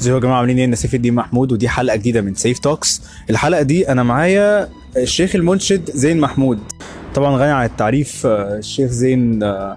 ازيكم 0.00 0.14
يا 0.16 0.20
جماعة 0.20 0.36
عاملين 0.38 0.58
إيه؟ 0.58 0.64
أنا 0.64 0.76
سيف 0.76 0.94
الدين 0.94 1.14
محمود 1.14 1.52
ودي 1.52 1.68
حلقة 1.68 1.96
جديدة 1.96 2.20
من 2.20 2.34
سيف 2.34 2.58
توكس 2.58 3.02
الحلقة 3.30 3.62
دي 3.62 3.88
أنا 3.92 4.02
معايا 4.02 4.68
الشيخ 4.96 5.34
المنشد 5.36 5.90
زين 5.90 6.20
محمود. 6.20 6.58
طبعا 7.14 7.36
غني 7.36 7.50
عن 7.50 7.64
التعريف 7.64 8.26
آه، 8.26 8.58
الشيخ 8.58 8.90
زين 8.90 9.42
آه، 9.42 9.76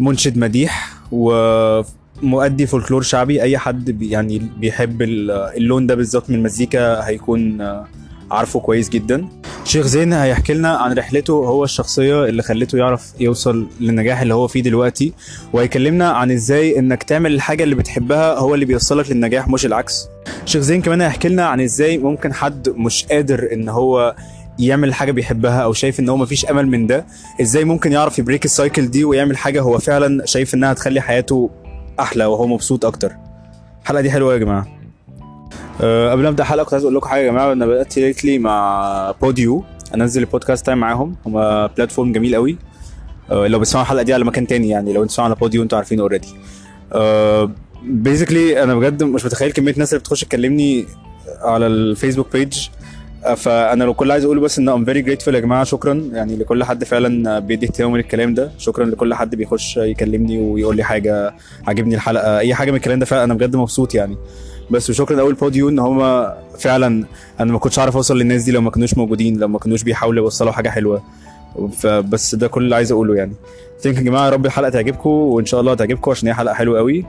منشد 0.00 0.38
مديح 0.38 0.92
ومؤدي 1.12 2.66
فولكلور 2.66 3.02
شعبي. 3.02 3.42
أي 3.42 3.58
حد 3.58 4.02
يعني 4.02 4.42
بيحب 4.58 5.02
ال- 5.02 5.30
اللون 5.30 5.86
ده 5.86 5.94
بالظبط 5.94 6.30
من 6.30 6.36
المزيكا 6.36 7.06
هيكون 7.08 7.60
آه، 7.60 7.86
عارفه 8.30 8.60
كويس 8.60 8.88
جدا. 8.88 9.28
شيخ 9.70 9.86
زين 9.86 10.12
هيحكي 10.12 10.54
لنا 10.54 10.76
عن 10.76 10.92
رحلته 10.92 11.32
هو 11.32 11.64
الشخصية 11.64 12.24
اللي 12.24 12.42
خلته 12.42 12.78
يعرف 12.78 13.12
يوصل 13.20 13.68
للنجاح 13.80 14.20
اللي 14.20 14.34
هو 14.34 14.48
فيه 14.48 14.62
دلوقتي 14.62 15.12
وهيكلمنا 15.52 16.10
عن 16.10 16.30
إزاي 16.30 16.78
إنك 16.78 17.02
تعمل 17.02 17.34
الحاجة 17.34 17.62
اللي 17.62 17.74
بتحبها 17.74 18.38
هو 18.38 18.54
اللي 18.54 18.64
بيوصلك 18.64 19.10
للنجاح 19.10 19.48
مش 19.48 19.66
العكس. 19.66 20.08
شيخ 20.44 20.62
زين 20.62 20.82
كمان 20.82 21.00
هيحكي 21.00 21.28
لنا 21.28 21.46
عن 21.46 21.60
إزاي 21.60 21.98
ممكن 21.98 22.34
حد 22.34 22.68
مش 22.68 23.04
قادر 23.04 23.48
إن 23.52 23.68
هو 23.68 24.14
يعمل 24.58 24.94
حاجة 24.94 25.12
بيحبها 25.12 25.60
أو 25.60 25.72
شايف 25.72 26.00
إن 26.00 26.08
هو 26.08 26.16
مفيش 26.16 26.46
أمل 26.46 26.66
من 26.66 26.86
ده 26.86 27.06
إزاي 27.40 27.64
ممكن 27.64 27.92
يعرف 27.92 28.18
ي 28.18 28.22
break 28.22 28.44
ال 28.44 28.52
cycle 28.52 28.90
دي 28.90 29.04
ويعمل 29.04 29.36
حاجة 29.36 29.60
هو 29.62 29.78
فعلا 29.78 30.26
شايف 30.26 30.54
إنها 30.54 30.72
تخلي 30.72 31.00
حياته 31.00 31.50
أحلى 32.00 32.24
وهو 32.24 32.46
مبسوط 32.46 32.84
أكتر. 32.84 33.12
الحلقة 33.82 34.00
دي 34.02 34.10
حلوة 34.10 34.32
يا 34.32 34.38
جماعة. 34.38 34.79
أه 35.80 36.10
قبل 36.10 36.22
ما 36.22 36.28
أبدأ 36.28 36.42
الحلقة 36.42 36.64
كنت 36.64 36.72
عايز 36.72 36.84
أقول 36.84 36.96
لكم 36.96 37.08
حاجة 37.08 37.20
يا 37.20 37.30
جماعة. 37.30 37.52
أنا 37.52 37.66
بدأت 37.66 37.96
lately 37.96 38.38
مع 38.38 39.14
بوديو 39.22 39.64
أنزل 39.94 40.22
البودكاست 40.22 40.66
تايم 40.66 40.78
معاهم. 40.78 41.16
هما 41.26 41.66
platform 41.66 42.12
جميل 42.12 42.34
قوي. 42.34 42.56
أه 43.30 43.46
لو 43.46 43.58
بتسمعوا 43.58 43.84
الحلقة 43.84 44.02
دي 44.02 44.14
على 44.14 44.24
مكان 44.24 44.46
تاني 44.46 44.68
يعني 44.68 44.92
لو 44.92 45.02
أنتوا 45.02 45.04
بتسمعوا 45.04 45.28
على 45.30 45.38
بوديو 45.40 45.62
أنتوا 45.62 45.78
عارفين 45.78 46.00
already 46.00 46.28
basically 47.82 48.62
أنا 48.62 48.74
بجد 48.74 49.02
مش 49.02 49.24
متخيل 49.24 49.52
كمية 49.52 49.72
الناس 49.72 49.92
اللي 49.92 50.00
بتخش 50.00 50.24
تكلمني 50.24 50.86
على 51.42 51.66
الفيسبوك 51.66 52.32
page 52.32 52.68
فأنا 53.36 53.84
لو 53.84 53.94
كل 53.94 54.12
عايز 54.12 54.24
أقوله 54.24 54.40
بس 54.40 54.58
إن 54.58 54.68
I'm 54.68 54.84
very 54.84 55.02
grateful 55.02 55.34
يا 55.34 55.40
جماعة. 55.40 55.64
شكرا. 55.64 56.10
يعني 56.12 56.36
لكل 56.36 56.64
حد 56.64 56.84
فعلا 56.84 57.38
بيدي 57.38 57.66
اهتمام 57.66 57.96
للكلام 57.96 58.34
ده. 58.34 58.50
شكرا 58.58 58.84
لكل 58.84 59.14
حد 59.14 59.34
بيخش 59.34 59.76
يكلمني 59.76 60.38
ويقول 60.38 60.76
لي 60.76 60.82
حاجة 60.82 61.34
عاجبني 61.66 61.94
الحلقة. 61.94 62.38
أي 62.38 62.54
حاجة 62.54 62.70
من 62.70 62.76
الكلام 62.76 62.98
ده 62.98 63.06
فعلا 63.06 63.24
أنا 63.24 63.34
بجد 63.34 63.56
مبسوط 63.56 63.94
يعني. 63.94 64.16
بس 64.70 64.90
وشكرا 64.90 65.20
قوي 65.20 65.32
لبوديو 65.32 65.68
إن 65.68 65.78
هم 65.78 66.26
فعلا 66.58 67.04
أنا 67.40 67.52
ما 67.52 67.58
كنتش 67.58 67.78
عارف 67.78 67.96
أوصل 67.96 68.18
للناس 68.18 68.42
دي 68.42 68.50
لو 68.50 68.60
ما 68.60 68.70
كانوش 68.70 68.94
موجودين 68.94 69.38
لو 69.38 69.48
ما 69.48 69.58
كانوش 69.58 69.82
بيحاولوا 69.82 70.24
يوصلوا 70.24 70.52
حاجة 70.52 70.68
حلوة. 70.68 71.02
فبس 71.72 72.34
ده 72.34 72.48
كل 72.48 72.64
اللي 72.64 72.74
عايز 72.74 72.92
أقوله 72.92 73.14
يعني. 73.14 73.32
thank 73.80 73.90
you 73.90 73.96
يا 73.96 74.02
جماعة 74.02 74.24
يا 74.24 74.30
رب 74.30 74.46
الحلقة 74.46 74.70
تعجبكم 74.70 75.10
وإن 75.10 75.46
شاء 75.46 75.60
الله 75.60 75.74
تعجبكم 75.74 76.10
عشان 76.10 76.28
هي 76.28 76.34
حلقة 76.34 76.54
حلوة 76.54 76.78
قوي 76.78 77.04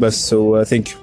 بس 0.00 0.32
و 0.32 0.42
thank 0.42 0.90
you 0.90 0.98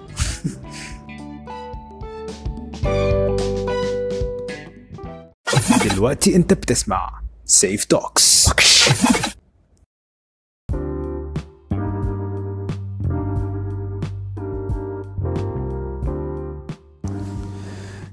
دلوقتي 5.93 6.35
أنت 6.35 6.53
بتسمع 6.53 7.21
سيف 7.45 7.83
توكس 7.85 8.49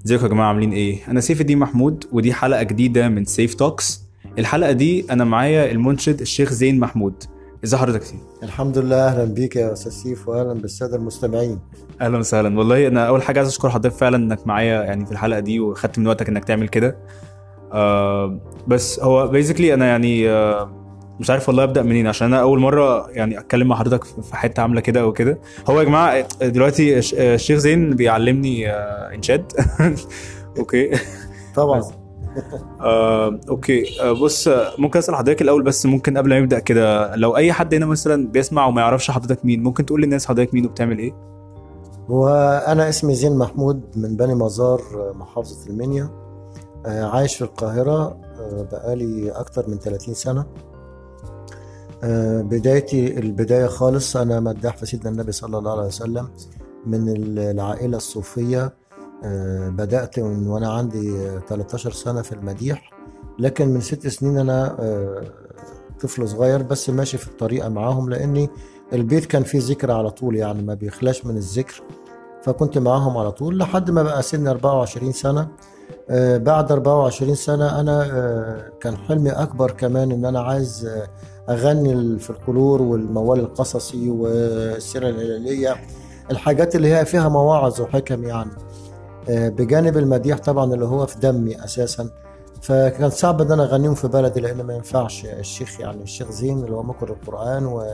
ازيكم 0.08 0.24
يا 0.24 0.30
جماعة 0.30 0.48
عاملين 0.48 0.72
إيه؟ 0.72 0.98
أنا 1.08 1.20
سيف 1.20 1.40
الدين 1.40 1.58
محمود 1.58 2.04
ودي 2.12 2.32
حلقة 2.32 2.62
جديدة 2.62 3.08
من 3.08 3.24
سيف 3.24 3.54
توكس 3.54 4.02
الحلقة 4.38 4.72
دي 4.72 5.04
أنا 5.10 5.24
معايا 5.24 5.70
المنشد 5.70 6.20
الشيخ 6.20 6.52
زين 6.52 6.80
محمود. 6.80 7.14
إزي 7.64 7.76
حضرتك 7.76 8.02
سين 8.02 8.20
الحمد 8.42 8.78
لله 8.78 9.08
أهلا 9.08 9.24
بيك 9.24 9.56
يا 9.56 9.72
أستاذ 9.72 9.92
سيف 9.92 10.28
واهلا 10.28 10.52
بالسادة 10.52 10.96
المستمعين. 10.96 11.58
أهلا 12.00 12.18
وسهلا. 12.18 12.58
والله 12.58 12.86
أنا 12.86 13.08
أول 13.08 13.22
حاجة 13.22 13.38
عايز 13.38 13.48
أشكر 13.48 13.70
حضرتك 13.70 13.96
فعلا 13.96 14.16
إنك 14.16 14.46
معايا 14.46 14.82
يعني 14.82 15.06
في 15.06 15.12
الحلقة 15.12 15.40
دي 15.40 15.60
وخدت 15.60 15.98
من 15.98 16.06
وقتك 16.06 16.28
إنك 16.28 16.44
تعمل 16.44 16.68
كده. 16.68 16.96
آه 17.72 18.40
بس 18.68 19.00
هو 19.00 19.28
basically 19.28 19.74
أنا 19.74 19.86
يعني 19.86 20.30
آه 20.30 20.77
مش 21.20 21.30
عارف 21.30 21.48
والله 21.48 21.62
أبدأ 21.64 21.82
منين 21.82 22.06
عشان 22.06 22.26
أنا 22.32 22.42
أول 22.42 22.58
مرة 22.58 23.10
يعني 23.10 23.38
أتكلم 23.38 23.68
مع 23.68 23.76
حضرتك 23.76 24.04
في 24.04 24.36
حتة 24.36 24.60
عاملة 24.60 24.80
كده 24.80 25.00
أو 25.00 25.12
كده. 25.12 25.38
هو 25.70 25.78
يا 25.78 25.84
جماعة 25.84 26.28
دلوقتي 26.42 26.98
الش- 26.98 27.14
الشيخ 27.14 27.58
زين 27.58 27.90
بيعلمني 27.90 28.70
آه 28.70 29.14
إنشاد. 29.14 29.52
okay. 30.58 30.90
طبعا. 31.54 31.82
آه، 32.80 33.40
okay. 33.48 34.00
آه، 34.00 34.12
بص 34.12 34.48
آه، 34.48 34.72
ممكن 34.78 34.98
أسأل 34.98 35.14
حضرتك 35.14 35.42
الأول 35.42 35.62
بس 35.62 35.86
ممكن 35.86 36.18
قبل 36.18 36.30
ما 36.30 36.40
نبدا 36.40 36.58
كده 36.58 37.16
لو 37.16 37.36
أي 37.36 37.52
حد 37.52 37.74
هنا 37.74 37.86
مثلا 37.86 38.28
بيسمع 38.28 38.66
وما 38.66 38.80
يعرفش 38.80 39.10
حضرتك 39.10 39.44
مين 39.44 39.62
ممكن 39.62 39.86
تقول 39.86 40.02
للناس 40.02 40.26
حضرتك 40.26 40.54
مين 40.54 40.66
وبتعمل 40.66 40.98
إيه؟ 40.98 41.12
وأنا 42.08 42.88
اسمي 42.88 43.14
زين 43.14 43.38
محمود 43.38 43.80
من 43.96 44.16
بني 44.16 44.34
مزار 44.34 44.80
محافظة 45.14 45.70
المنيا. 45.70 46.10
آه، 46.86 47.04
عايش 47.04 47.36
في 47.36 47.42
القاهرة 47.42 48.16
آه، 48.40 48.68
بقالي 48.72 49.30
أكتر 49.30 49.68
من 49.68 49.78
30 49.78 50.14
سنة. 50.14 50.40
آه، 50.40 50.67
بدايتي 52.42 53.18
البداية 53.18 53.66
خالص 53.66 54.16
أنا 54.16 54.40
مداح 54.40 54.76
في 54.76 54.86
سيدنا 54.86 55.10
النبي 55.10 55.32
صلى 55.32 55.58
الله 55.58 55.72
عليه 55.72 55.86
وسلم. 55.86 56.28
من 56.86 57.08
العائلة 57.38 57.96
الصوفية 57.96 58.72
آه، 59.24 59.68
بدأت 59.68 60.18
من 60.18 60.46
وأنا 60.46 60.72
عندي 60.72 61.16
آه، 61.16 61.38
13 61.38 61.92
سنة 61.92 62.22
في 62.22 62.32
المديح. 62.32 62.90
لكن 63.38 63.68
من 63.68 63.80
ست 63.80 64.06
سنين 64.06 64.38
أنا 64.38 64.76
آه، 64.80 65.22
طفل 66.00 66.28
صغير 66.28 66.62
بس 66.62 66.90
ماشي 66.90 67.18
في 67.18 67.28
الطريقة 67.28 67.68
معاهم 67.68 68.10
لأني 68.10 68.50
البيت 68.92 69.24
كان 69.26 69.42
فيه 69.42 69.58
ذكر 69.62 69.90
على 69.90 70.10
طول 70.10 70.36
يعني 70.36 70.62
ما 70.62 70.74
بيخلاش 70.74 71.26
من 71.26 71.36
الذكر. 71.36 71.82
فكنت 72.42 72.78
معاهم 72.78 73.16
على 73.16 73.32
طول 73.32 73.58
لحد 73.58 73.90
ما 73.90 74.02
بقى 74.02 74.22
سن 74.22 74.48
24 74.48 75.12
سنة. 75.12 75.48
آه، 76.10 76.36
بعد 76.36 76.72
24 76.72 77.34
سنة 77.34 77.80
أنا 77.80 78.02
آه، 78.12 78.70
كان 78.80 78.96
حلمي 78.96 79.30
أكبر 79.30 79.70
كمان 79.70 80.12
إن 80.12 80.24
أنا 80.24 80.40
عايز 80.40 80.88
آه، 81.48 81.52
أغني 81.52 81.92
الفلكلور 81.92 82.82
والموال 82.82 83.40
القصصي 83.40 84.10
والسيرة 84.10 85.08
الهلالية 85.08 85.76
الحاجات 86.30 86.76
اللي 86.76 86.94
هي 86.94 87.04
فيها 87.04 87.28
مواعظ 87.28 87.80
وحكم 87.80 88.24
يعني. 88.24 88.50
آه، 89.28 89.48
بجانب 89.48 89.96
المديح 89.96 90.38
طبعا 90.38 90.74
اللي 90.74 90.84
هو 90.86 91.06
في 91.06 91.18
دمي 91.18 91.64
أساسا. 91.64 92.10
فكان 92.62 93.10
صعب 93.10 93.42
إن 93.42 93.52
أنا 93.52 93.64
أغنيهم 93.64 93.94
في 93.94 94.08
بلدي 94.08 94.40
لأن 94.40 94.62
ما 94.62 94.74
ينفعش 94.74 95.24
الشيخ 95.24 95.80
يعني 95.80 96.02
الشيخ 96.02 96.30
زين 96.30 96.58
اللي 96.58 96.76
هو 96.76 96.82
مقر 96.82 97.10
القرآن. 97.10 97.90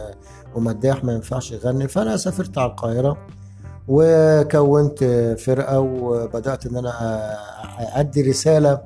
ومداح 0.55 1.05
ما 1.05 1.13
ينفعش 1.13 1.53
يغني. 1.53 1.89
فأنا 1.89 2.17
سافرت 2.17 2.59
على 2.59 2.71
القاهرة 2.71 3.17
وكونت 3.89 5.05
فرقة 5.39 5.81
وبدأت 5.81 6.67
إن 6.67 6.77
أنا 6.77 6.93
أدي 8.01 8.23
رسالة 8.23 8.81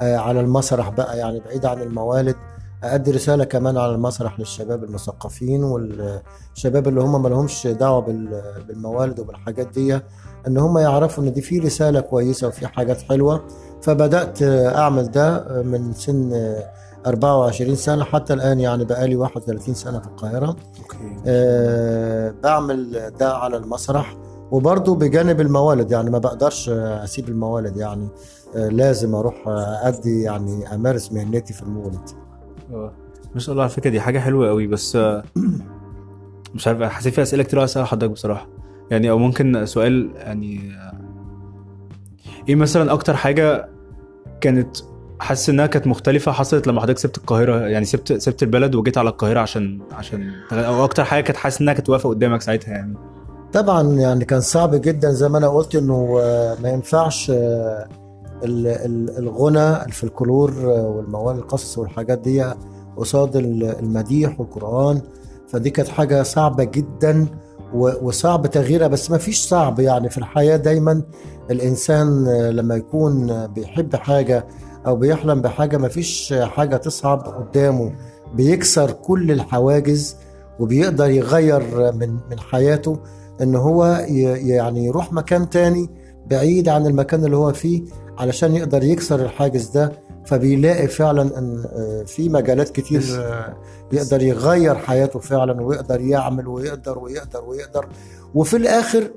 على 0.00 0.40
المسرح 0.40 0.88
بقى 0.88 1.18
يعني 1.18 1.40
بعيد 1.40 1.66
عن 1.66 1.82
الموالد. 1.82 2.36
أدي 2.84 3.10
رسالة 3.10 3.44
كمان 3.44 3.76
على 3.78 3.94
المسرح 3.94 4.38
للشباب 4.38 4.84
المثقفين 4.84 5.64
والشباب 5.64 6.88
اللي 6.88 7.00
هم 7.00 7.22
ما 7.22 7.28
لهمش 7.28 7.66
دعوة 7.66 8.00
بال- 8.00 8.42
بالموالد 8.68 9.20
وبالحاجات 9.20 9.68
دي 9.68 10.00
إن 10.46 10.58
هم 10.58 10.78
يعرفوا 10.78 11.24
إن 11.24 11.32
دي 11.32 11.40
في 11.40 11.58
رسالة 11.58 12.00
كويسة 12.00 12.46
وفي 12.48 12.66
حاجات 12.66 13.00
حلوة. 13.02 13.44
فبدأت 13.82 14.42
أعمل 14.42 15.10
ده 15.10 15.44
من 15.62 15.92
سن 15.92 16.56
24 17.06 17.76
سنة 17.76 18.04
حتى 18.04 18.32
الآن 18.34 18.60
يعني 18.60 18.84
بقالي 18.84 19.16
31 19.16 19.74
سنة 19.74 19.98
في 20.00 20.06
القاهرة. 20.06 20.46
أوكي. 20.46 21.20
آه، 21.26 22.34
بعمل 22.42 23.10
ده 23.20 23.36
على 23.36 23.56
المسرح 23.56 24.16
وبرضه 24.50 24.94
بجانب 24.94 25.40
الموالد 25.40 25.90
يعني 25.90 26.10
ما 26.10 26.18
بقدرش 26.18 26.68
أسيب 26.68 27.28
الموالد 27.28 27.76
يعني 27.76 28.08
آه، 28.56 28.68
لازم 28.68 29.14
أروح 29.14 29.34
أدي 29.82 30.22
يعني 30.22 30.74
أمارس 30.74 31.12
مهنتي 31.12 31.52
في 31.52 31.62
المولد 31.62 32.08
آه، 32.72 32.92
ما 33.34 33.40
شاء 33.40 33.52
الله 33.52 33.62
على 33.62 33.72
فكرة 33.72 33.90
دي 33.90 34.00
حاجة 34.00 34.18
حلوة 34.18 34.48
قوي 34.48 34.66
بس 34.66 34.96
آه، 34.96 35.24
مش 36.54 36.68
عارف 36.68 36.82
حسيت 36.82 37.14
في 37.14 37.22
أسئلة 37.22 37.42
كتير 37.42 37.64
اسالها 37.64 37.86
حضرتك 37.86 38.10
بصراحة. 38.12 38.48
يعني 38.90 39.10
أو 39.10 39.18
ممكن 39.18 39.66
سؤال 39.66 40.10
يعني 40.16 40.72
آه، 40.74 41.00
إيه 42.48 42.54
مثلا 42.54 42.92
أكتر 42.92 43.16
حاجة 43.16 43.68
كانت 44.40 44.76
حاسس 45.20 45.50
إنها 45.50 45.66
كانت 45.66 45.86
مختلفة 45.86 46.32
حصلت 46.32 46.66
لما 46.66 46.80
حضرتك 46.80 46.98
سبت 46.98 47.18
القاهرة؟ 47.18 47.60
يعني 47.60 47.84
سبت 47.84 48.12
سبت 48.12 48.42
البلد 48.42 48.74
وجيت 48.74 48.98
على 48.98 49.08
القاهرة 49.08 49.40
عشان 49.40 49.80
عشان 49.92 50.30
أو 50.52 50.84
أكتر 50.84 51.04
حاجة 51.04 51.22
كانت 51.24 51.36
حاسس 51.36 51.60
إنها 51.60 51.74
كانت 51.74 51.90
واقفة 51.90 52.08
قدامك 52.08 52.42
ساعتها 52.42 52.70
يعني؟ 52.70 52.94
طبعا 53.52 53.82
يعني 53.82 54.24
كان 54.24 54.40
صعب 54.40 54.74
جدا 54.74 55.10
زي 55.10 55.28
ما 55.28 55.38
أنا 55.38 55.48
قلت 55.48 55.74
إنه 55.74 56.18
آه، 56.20 56.56
ما 56.62 56.68
ينفعش 56.68 57.32
الغنى 58.44 59.84
الفلكلور 59.86 60.50
آه، 60.64 60.88
والموال 60.88 61.36
القصص 61.36 61.78
والحاجات 61.78 62.18
دي 62.18 62.44
قصاد 62.96 63.36
ال- 63.36 63.78
المديح 63.78 64.40
والقرآن. 64.40 65.00
فدي 65.48 65.70
كانت 65.70 65.88
حاجة 65.88 66.22
صعبة 66.22 66.64
جدا 66.64 67.26
وصعب 67.74 68.46
تغييرها 68.46 68.88
بس 68.88 69.10
ما 69.10 69.18
فيش 69.18 69.40
صعب 69.48 69.80
يعني. 69.80 70.10
في 70.10 70.18
الحياة 70.18 70.56
دايما 70.56 71.02
الإنسان 71.50 72.26
آه، 72.28 72.50
لما 72.50 72.74
يكون 72.76 73.46
بيحب 73.46 73.96
حاجة 73.96 74.46
أو 74.86 74.96
بيحلم 74.96 75.40
بحاجة 75.40 75.76
ما 75.76 75.88
فيش 75.88 76.34
حاجة 76.42 76.76
تصعب 76.76 77.18
قدامه. 77.20 77.92
بيكسر 78.34 78.90
كل 78.90 79.30
الحواجز 79.32 80.16
وبيقدر 80.60 81.10
يغير 81.10 81.92
من 81.92 82.10
من 82.30 82.38
حياته 82.38 82.98
إن 83.42 83.54
هو 83.54 83.84
يعني 84.08 84.84
يروح 84.86 85.12
مكان 85.12 85.50
تاني 85.50 85.90
بعيد 86.30 86.68
عن 86.68 86.86
المكان 86.86 87.24
اللي 87.24 87.36
هو 87.36 87.52
فيه. 87.52 87.82
علشان 88.18 88.54
يقدر 88.56 88.82
يكسر 88.82 89.20
الحاجز 89.20 89.66
ده 89.68 89.92
فبيلاقي 90.26 90.88
فعلا 90.88 91.22
إن 91.38 91.64
آه، 91.72 92.02
في 92.02 92.28
مجالات 92.28 92.68
كتير 92.68 93.02
يقدر 93.92 94.22
يغير 94.22 94.74
حياته 94.74 95.18
فعلا 95.18 95.62
ويقدر 95.62 96.00
يعمل 96.00 96.48
ويقدر 96.48 96.98
ويقدر 96.98 97.44
ويقدر. 97.44 97.88
وفي 98.34 98.56
الآخر 98.56 99.10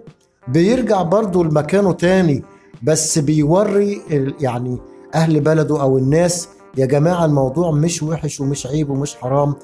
بيرجع 0.47 1.01
برضه 1.01 1.43
لمكانه 1.43 1.91
تاني 1.93 2.43
بس 2.83 3.19
بيوري 3.19 4.01
يعني 4.39 4.77
أهل 5.15 5.39
بلده 5.39 5.81
أو 5.81 5.97
الناس 5.97 6.49
يا 6.77 6.85
جماعة 6.85 7.25
الموضوع 7.25 7.71
مش 7.71 8.03
وحش 8.03 8.39
ومش 8.41 8.67
عيب 8.67 8.89
ومش 8.89 9.15
حرام 9.15 9.55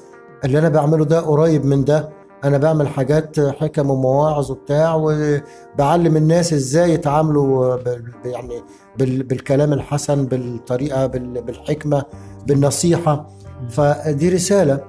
اللي 0.44 0.58
أنا 0.58 0.68
بعمله 0.68 1.04
ده 1.04 1.20
قريب 1.20 1.64
من 1.64 1.84
ده 1.84 2.08
أنا 2.46 2.58
بعمل 2.58 2.88
حاجات 2.88 3.40
حكم 3.40 3.90
ومواعظ 3.90 4.50
وبتاع 4.50 4.94
وبعلم 4.94 6.16
الناس 6.16 6.52
إزاي 6.52 6.92
يتعاملوا 6.92 7.76
يعني 8.24 8.62
بال- 8.98 9.22
بالكلام 9.22 9.72
الحسن 9.72 10.26
بالطريقة 10.26 11.06
بال- 11.06 11.42
بالحكمة 11.42 12.04
بالنصيحة. 12.46 13.26
فدي 13.70 14.28
رسالة. 14.28 14.80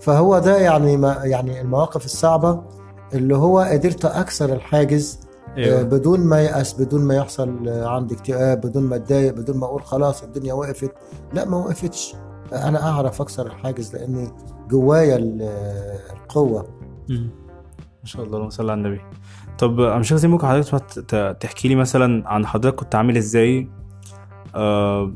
فهو 0.00 0.38
ده 0.38 0.56
يعني 0.58 0.96
ما 0.96 1.16
يعني 1.24 1.60
المواقف 1.60 2.04
الصعبة 2.04 2.62
اللي 3.14 3.36
هو 3.36 3.58
قدرت 3.60 4.04
أكسر 4.04 4.52
الحاجز 4.52 5.18
آه، 5.48 5.56
أيوه 5.58 5.82
بدون 5.82 6.20
ما 6.20 6.40
يأس 6.42 6.74
بدون 6.80 7.00
ما 7.04 7.14
يحصل 7.14 7.68
آه، 7.68 7.86
عندي 7.88 8.14
اكتئاب 8.14 8.60
بدون 8.60 8.82
ما 8.82 8.96
أتضايق 8.96 9.32
بدون 9.34 9.56
ما 9.56 9.66
أقول 9.66 9.82
خلاص 9.82 10.22
الدنيا 10.22 10.54
وقفت. 10.54 10.90
لا 11.34 11.44
ما 11.44 11.56
وقفتش. 11.56 12.14
أنا 12.52 12.88
أعرف 12.90 13.20
أكسر 13.20 13.46
الحاجز 13.46 13.94
لأني 13.96 14.32
جوايا 14.70 15.16
ال- 15.16 15.42
آه، 15.42 15.98
القوة. 16.12 16.66
ما 17.08 18.04
شاء 18.04 18.22
الله 18.24 18.36
اللهم 18.36 18.50
صل 18.50 18.70
على 18.70 18.78
النبي. 18.78 19.00
طب 19.58 19.80
أنا 19.80 19.98
مش 19.98 20.12
عايز 20.12 20.26
ممكن 20.26 20.46
حضرتك 20.46 21.36
تحكي 21.40 21.68
لي 21.68 21.74
مثلا 21.74 22.28
عن 22.28 22.46
حضرتك 22.46 22.76
كنت 22.76 22.94
عامل 22.94 23.16
إزاي 23.16 23.68
آه، 24.54 25.12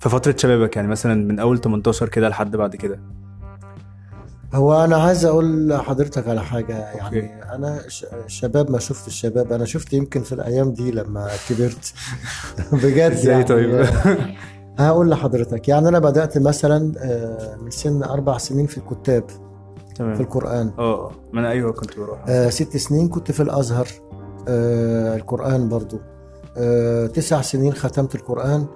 في 0.00 0.08
فترة 0.08 0.34
شبابك؟ 0.38 0.76
يعني 0.76 0.88
مثلا 0.88 1.14
من 1.14 1.38
أول 1.38 1.60
18 1.60 2.08
كده 2.08 2.28
لحد 2.28 2.56
بعد 2.56 2.76
كده. 2.76 3.00
هو 4.54 4.84
أنا 4.84 4.96
عايز 4.96 5.24
أقول 5.24 5.68
لحضرتك 5.68 6.28
على 6.28 6.42
حاجة. 6.42 6.74
أوكي. 6.76 7.18
يعني 7.18 7.54
أنا 7.54 7.88
ش- 7.88 8.06
شباب 8.26 8.70
ما 8.70 8.78
شفت 8.78 9.06
الشباب 9.06 9.52
أنا 9.52 9.64
شفت 9.64 9.92
يمكن 9.92 10.22
في 10.22 10.32
الأيام 10.32 10.72
دي 10.72 10.90
لما 10.90 11.28
كبرت. 11.48 11.94
بجد 12.82 13.10
إزاي 13.12 13.32
يعني. 13.32 13.44
طيب؟ 13.44 13.86
هقول 14.78 15.10
لحضرتك. 15.10 15.68
يعني 15.68 15.88
أنا 15.88 15.98
بدأت 15.98 16.38
مثلا 16.38 16.92
آه، 16.98 17.56
من 17.56 17.70
سن 17.70 18.02
أربع 18.02 18.38
سنين 18.38 18.66
في 18.66 18.78
الكتاب. 18.78 19.24
في 19.92 19.98
تمام 19.98 20.20
القرآن. 20.20 20.72
آه 20.78 21.10
ما 21.32 21.40
أنا 21.40 21.50
أيوه 21.50 21.72
كنت 21.72 21.98
بروح. 21.98 22.24
آه، 22.28 22.48
ست 22.48 22.76
سنين 22.76 23.08
كنت 23.08 23.32
في 23.32 23.42
الأزهر. 23.42 23.88
آه، 24.48 25.16
القرآن 25.16 25.68
برضو. 25.68 25.98
آه، 26.56 27.06
تسع 27.06 27.40
سنين 27.40 27.72
ختمت 27.72 28.14
القرآن. 28.14 28.66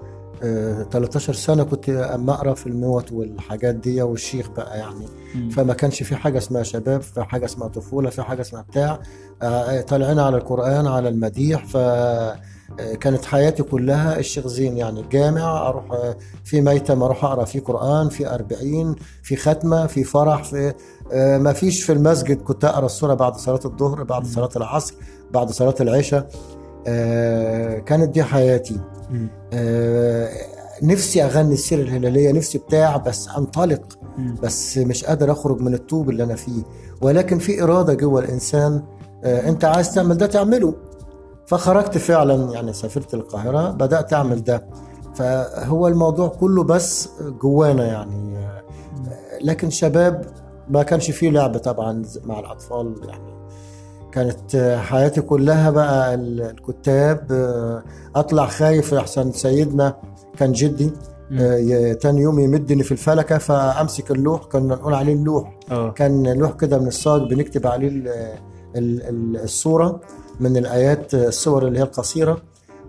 آه، 0.43 0.83
13 0.83 1.33
سنة 1.35 1.65
كنت 1.65 1.89
أما 1.89 2.33
أقرأ 2.33 2.55
في 2.55 2.67
الموت 2.67 3.13
والحاجات 3.13 3.75
دي 3.75 4.03
والشيخ 4.03 4.51
بقى 4.51 4.79
يعني. 4.79 5.07
مم. 5.35 5.51
فما 5.51 5.75
كانش 5.75 6.03
في 6.03 6.17
حاجة 6.17 6.39
اسمها 6.39 6.63
شباب 6.63 7.03
في 7.03 7.23
حاجة 7.25 7.45
اسمها 7.45 7.69
طفولة 7.69 8.11
في 8.11 8.23
حاجة 8.23 8.41
اسمها 8.41 8.63
بتاع. 8.63 9.01
آه، 9.43 9.81
طالعين 9.81 10.19
على 10.19 10.37
القرآن 10.37 10.87
على 10.87 11.09
المديح. 11.09 11.67
ف 11.67 11.77
آه، 11.77 12.95
كانت 13.01 13.25
حياتي 13.25 13.63
كلها 13.63 14.19
الشيخ 14.19 14.47
زين 14.47 14.77
يعني. 14.77 15.01
الجامع 15.01 15.69
أروح 15.69 15.93
آه، 15.93 16.17
في 16.45 16.61
ميتم 16.61 17.03
أروح 17.03 17.25
أقرأ 17.25 17.45
في 17.45 17.59
قرآن 17.61 18.09
في 18.09 18.35
أربعين 18.35 18.95
في 19.23 19.37
ختمة 19.37 19.87
في 19.87 20.05
فرح 20.05 20.45
في 20.45 20.57
آه، 20.69 20.75
ما 21.15 21.53
فيش 21.53 21.85
في 21.85 21.93
المسجد 21.93 22.43
كنت 22.43 22.65
أقرأ 22.65 22.87
السورة 22.87 23.15
بعد 23.15 23.37
صلاة 23.37 23.61
الظهر 23.65 24.03
بعد 24.03 24.27
صلاة 24.27 24.49
العصر 24.57 24.95
بعد 25.31 25.51
صلاة 25.51 25.75
العشاء. 25.81 26.29
آه، 26.87 27.79
كانت 27.79 28.09
دي 28.09 28.23
حياتي. 28.23 28.81
آه، 29.53 30.29
نفسي 30.83 31.25
أغني 31.25 31.53
السيره 31.55 31.81
الهلالية 31.83 32.33
نفسي 32.33 32.59
بتاع 32.59 32.97
بس 32.97 33.29
أنطلق. 33.39 33.99
بس 34.43 34.79
مش 34.79 35.05
قادر 35.05 35.33
أخرج 35.33 35.61
من 35.61 35.75
الطوب 35.75 36.11
اللي 36.11 36.23
أنا 36.25 36.35
فيه. 36.35 36.63
ولكن 37.03 37.39
في 37.39 37.63
إرادة 37.63 37.95
جوه 37.95 38.21
الإنسان 38.21 38.83
آه، 39.25 39.49
أنت 39.49 39.65
عايز 39.65 39.95
تعمل 39.95 40.17
ده 40.17 40.27
تعمله. 40.27 40.75
فخرجت 41.47 41.99
فعلا 41.99 42.53
يعني 42.53 42.73
سافرت 42.73 43.15
القاهرة 43.15 43.71
بدأت 43.71 44.13
أعمل 44.13 44.45
ده. 44.45 44.67
فهو 45.15 45.89
الموضوع 45.89 46.29
كله 46.29 46.65
بس 46.65 47.09
جوانا 47.43 47.87
يعني. 47.87 48.37
آه، 48.39 48.63
لكن 49.43 49.71
شباب 49.71 50.25
ما 50.69 50.83
كانش 50.83 51.11
فيه 51.11 51.31
لعب 51.31 51.59
طبعا 51.59 52.03
مع 52.25 52.39
الأطفال 52.41 52.95
يعني 53.09 53.37
كانت 54.13 54.55
آه، 54.55 54.79
حياتي 54.79 55.21
كلها 55.21 55.71
بقى 55.71 56.15
ال- 56.15 56.41
الكتاب 56.43 57.27
آه، 57.31 57.83
أطلع 58.17 58.47
خايف 58.47 58.95
احسن 58.95 59.33
سيدنا 59.33 59.97
كان 60.39 60.53
جدي 60.53 60.91
آه، 61.33 61.93
تاني 61.93 62.21
يوم 62.21 62.39
يمدني 62.39 62.83
في 62.83 62.93
الفلكة 62.93 63.39
فأمسك 63.39 64.11
اللوح 64.11 64.45
كنا 64.45 64.75
نقول 64.75 64.95
عليه 64.95 65.13
اللوح. 65.13 65.59
آه. 65.71 65.91
كان 65.91 66.39
لوح 66.39 66.53
كده 66.53 66.79
من 66.79 66.87
الصاج 66.87 67.23
بنكتب 67.31 67.67
عليه 67.67 67.89
ال- 67.89 68.09
ال- 68.77 69.03
ال- 69.09 69.43
الصورة 69.45 70.01
من 70.41 70.57
الآيات 70.57 71.15
الصور 71.15 71.67
اللي 71.67 71.79
هي 71.79 71.83
القصيرة. 71.83 72.39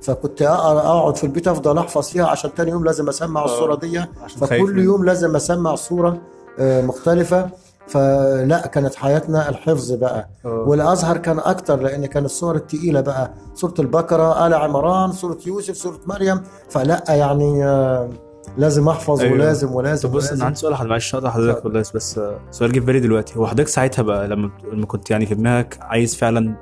فكنت 0.01 0.41
أقعد 0.41 1.15
في 1.15 1.23
البيت 1.23 1.47
أفضل 1.47 1.77
أحفظ 1.77 2.07
فيها 2.09 2.25
عشان 2.27 2.53
تاني 2.53 2.71
يوم 2.71 2.85
لازم 2.85 3.09
أسمع 3.09 3.41
آه. 3.41 3.45
الصورة 3.45 3.75
دي. 3.75 4.01
فكل 4.37 4.79
يوم 4.79 5.05
لازم 5.05 5.35
أسمع 5.35 5.75
صورة 5.75 6.17
آه، 6.59 6.81
مختلفة. 6.81 7.49
فلا 7.87 8.67
كانت 8.67 8.95
حياتنا 8.95 9.49
الحفظ 9.49 9.91
بقى 9.91 10.29
آه. 10.45 10.49
والأزهر 10.49 11.17
كان 11.17 11.39
أكتر 11.39 11.81
لأن 11.81 12.05
كان 12.05 12.25
الصور 12.25 12.55
التقيله 12.55 13.01
بقى 13.01 13.31
سوره 13.55 13.73
البقرة 13.79 14.47
آل 14.47 14.53
عمران 14.53 15.11
سوره 15.11 15.37
يوسف 15.47 15.77
سوره 15.77 15.99
مريم 16.07 16.41
فلا 16.69 17.03
يعني 17.09 17.65
آه، 17.65 18.09
لازم 18.57 18.87
أحفظ 18.89 19.21
أيوة. 19.21 19.33
ولازم 19.33 19.71
ولازم 19.75 20.09
طب 20.09 20.15
بص 20.15 20.31
أنا 20.31 20.45
عندي 20.45 20.59
سؤال 20.59 20.87
معلش 20.87 21.15
اقطع 21.15 21.29
حضرتك 21.29 21.65
والله 21.65 21.79
بس- 21.79 21.91
بس 21.91 22.17
آه، 22.17 22.39
سؤال 22.51 22.71
جه 22.71 22.79
في 22.79 22.85
بالي 22.85 22.99
دلوقتي 22.99 23.39
هو 23.39 23.47
حضرتك 23.47 23.67
ساعتها 23.69 24.03
بقى 24.03 24.27
لما 24.27 24.51
لما 24.73 24.85
كنت 24.85 25.11
يعني 25.11 25.25
في 25.25 25.35
دماغك 25.35 25.77
عايز 25.81 26.15
فعلا 26.15 26.55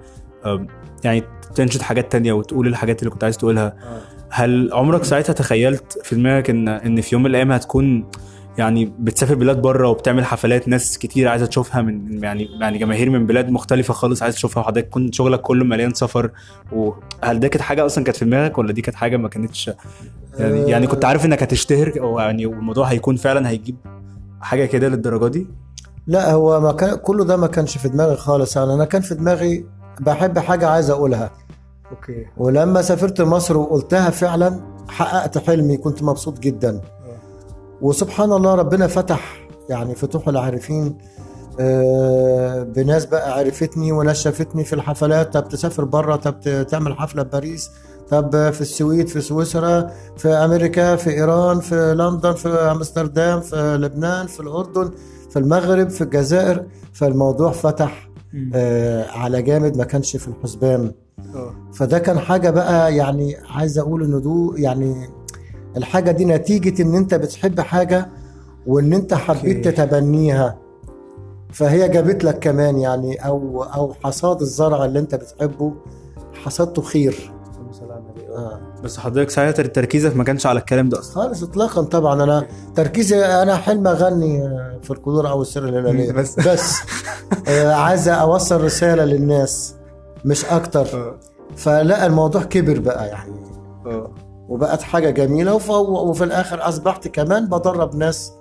يعني 1.03 1.23
تنشد 1.55 1.81
حاجات 1.81 2.11
تانية 2.11 2.33
وتقول 2.33 2.67
الحاجات 2.67 2.99
اللي 2.99 3.09
كنت 3.11 3.23
عايز 3.23 3.37
تقولها 3.37 3.65
آه. 3.67 4.01
هل 4.29 4.69
عمرك 4.73 5.03
ساعتها 5.03 5.33
تخيلت 5.33 5.99
في 6.03 6.15
دماغك 6.15 6.49
ان 6.49 6.67
إن 6.67 7.01
في 7.01 7.15
يوم 7.15 7.23
من 7.23 7.29
الأيام 7.29 7.51
هتكون 7.51 8.05
يعني 8.57 8.93
بتسافر 8.99 9.35
بلاد 9.35 9.61
بره 9.61 9.87
وبتعمل 9.87 10.25
حفلات 10.25 10.67
ناس 10.67 10.97
كتير 10.97 11.27
عايزة 11.27 11.45
تشوفها 11.45 11.81
من 11.81 12.23
يعني 12.23 12.49
يعني 12.61 12.77
جماهير 12.77 13.09
من 13.09 13.25
بلاد 13.25 13.49
مختلفة 13.49 13.93
خالص 13.93 14.23
عايزة 14.23 14.35
تشوفها 14.35 14.63
وحضرتك 14.63 14.89
كنت 14.89 15.13
شغلك 15.13 15.41
كله 15.41 15.65
مليان 15.65 15.93
سفر 15.93 16.31
وهل 16.71 17.39
ده 17.39 17.47
كانت 17.47 17.61
حاجة 17.61 17.85
أصلا 17.85 18.03
كانت 18.03 18.17
في 18.17 18.25
دماغك 18.25 18.57
ولا 18.57 18.73
دي 18.73 18.81
كانت 18.81 18.95
حاجة 18.95 19.17
ما 19.17 19.29
كانتش 19.29 19.71
يعني 20.39 20.63
آه. 20.63 20.67
يعني 20.67 20.87
كنت 20.87 21.05
عارف 21.05 21.25
إنك 21.25 21.43
هتشتهر 21.43 21.91
يعني 22.19 22.45
والموضوع 22.45 22.85
هيكون 22.85 23.15
فعلا 23.15 23.49
هيجيب 23.49 23.75
حاجة 24.41 24.65
كده 24.65 24.87
للدرجة 24.87 25.27
دي؟ 25.27 25.47
لا 26.07 26.31
هو 26.31 26.59
ما 26.59 26.71
كان 26.71 26.95
كله 26.95 27.25
ده 27.25 27.37
ما 27.37 27.47
كانش 27.47 27.77
في 27.77 27.89
دماغي 27.89 28.15
خالص. 28.15 28.55
يعني 28.57 28.73
أنا 28.73 28.85
كان 28.85 29.01
في 29.01 29.15
دماغي 29.15 29.65
بحب 29.99 30.39
حاجة 30.39 30.67
عايز 30.67 30.89
أقولها. 30.89 31.31
أوكي. 31.91 32.25
ولما 32.37 32.81
سافرت 32.81 33.21
مصر 33.21 33.57
وقلتها 33.57 34.09
فعلا 34.09 34.59
حققت 34.87 35.37
حلمي 35.37 35.77
كنت 35.77 36.03
مبسوط 36.03 36.39
جدا. 36.39 36.81
وسبحان 37.81 38.31
الله 38.33 38.55
ربنا 38.55 38.87
فتح 38.87 39.47
يعني 39.69 39.95
فتوح 39.95 40.27
العارفين 40.27 40.97
آه، 41.59 42.63
بناس 42.63 43.05
بقى 43.05 43.33
عرفتني 43.39 43.91
وناس 43.91 44.21
شافتني 44.21 44.63
في 44.63 44.73
الحفلات. 44.73 45.33
طب 45.33 45.49
تسافر 45.49 45.83
بره 45.83 46.15
طب 46.15 46.65
تعمل 46.67 46.93
حفلة 46.93 47.23
في 47.23 47.29
باريس؟ 47.29 47.69
طب 48.09 48.49
في 48.49 48.61
السويد 48.61 49.07
في 49.07 49.21
سويسرا 49.21 49.91
في 50.17 50.27
أمريكا 50.27 50.95
في 50.95 51.09
إيران 51.09 51.59
في 51.59 51.93
لندن 51.97 52.33
في 52.33 52.49
أمستردام 52.49 53.41
في 53.41 53.77
لبنان 53.81 54.27
في 54.27 54.39
الأردن 54.39 54.91
في 55.29 55.39
المغرب 55.39 55.89
في 55.89 56.01
الجزائر. 56.03 56.65
فالموضوع 56.93 57.51
فتح 57.51 58.09
آه، 58.55 59.09
على 59.11 59.41
جامد 59.41 59.77
ما 59.77 59.83
كانش 59.83 60.17
في 60.17 60.27
الحسبان. 60.27 60.91
فده 61.73 61.99
كان 61.99 62.19
حاجة 62.19 62.49
بقى 62.49 62.95
يعني 62.95 63.35
عايز 63.49 63.79
أقول 63.79 64.03
إنه 64.03 64.19
دو 64.19 64.53
يعني 64.57 65.09
الحاجة 65.77 66.11
دي 66.11 66.25
نتيجة 66.25 66.81
إن 66.81 66.95
أنت 66.95 67.13
بتحب 67.13 67.59
حاجة 67.59 68.09
وإن 68.67 68.93
أنت 68.93 69.13
حبيت 69.13 69.67
okay. 69.67 69.71
تتبنيها. 69.71 70.57
فهي 71.51 71.89
جابت 71.89 72.23
لك 72.23 72.39
كمان 72.39 72.77
يعني 72.77 73.15
أو 73.15 73.63
أو 73.63 73.93
حصاد 74.03 74.41
الزرع 74.41 74.85
اللي 74.85 74.99
أنت 74.99 75.15
بتحبه 75.15 75.73
حصدته 76.33 76.81
خير. 76.81 77.31
آه. 78.35 78.59
بس 78.83 78.97
حضرتك 78.97 79.29
ساعتها 79.29 79.63
تركيزك 79.63 80.15
ما 80.15 80.23
كانش 80.23 80.45
على 80.45 80.59
الكلام 80.59 80.89
ده 80.89 80.99
أصلا. 80.99 81.13
خالص 81.23 81.43
اطلاقا 81.43 81.81
طبعا. 81.81 82.23
أنا 82.23 82.47
تركيزي 82.75 83.25
أنا 83.25 83.55
حلم 83.55 83.87
أغني 83.87 84.41
آه، 84.43 84.79
في 84.83 84.91
الكلور 84.91 85.29
أو 85.29 85.41
السر 85.41 85.63
الهلالية. 85.69 86.11
بس. 86.11 86.39
بس. 86.47 86.73
آه، 87.47 87.73
عايز 87.73 88.07
أوصل 88.09 88.61
رسالة 88.63 89.05
للناس 89.05 89.75
مش 90.25 90.45
أكتر. 90.45 91.17
فلا 91.55 92.05
الموضوع 92.05 92.43
كبر 92.43 92.79
بقى 92.79 93.07
يعني. 93.07 93.33
وبقت 94.49 94.81
حاجة 94.81 95.09
جميلة 95.09 95.53
وف- 95.53 95.69
وفي 95.69 96.23
الآخر 96.23 96.67
أصبحت 96.67 97.07
كمان 97.07 97.45
بدرب 97.45 97.95
ناس 97.95 98.31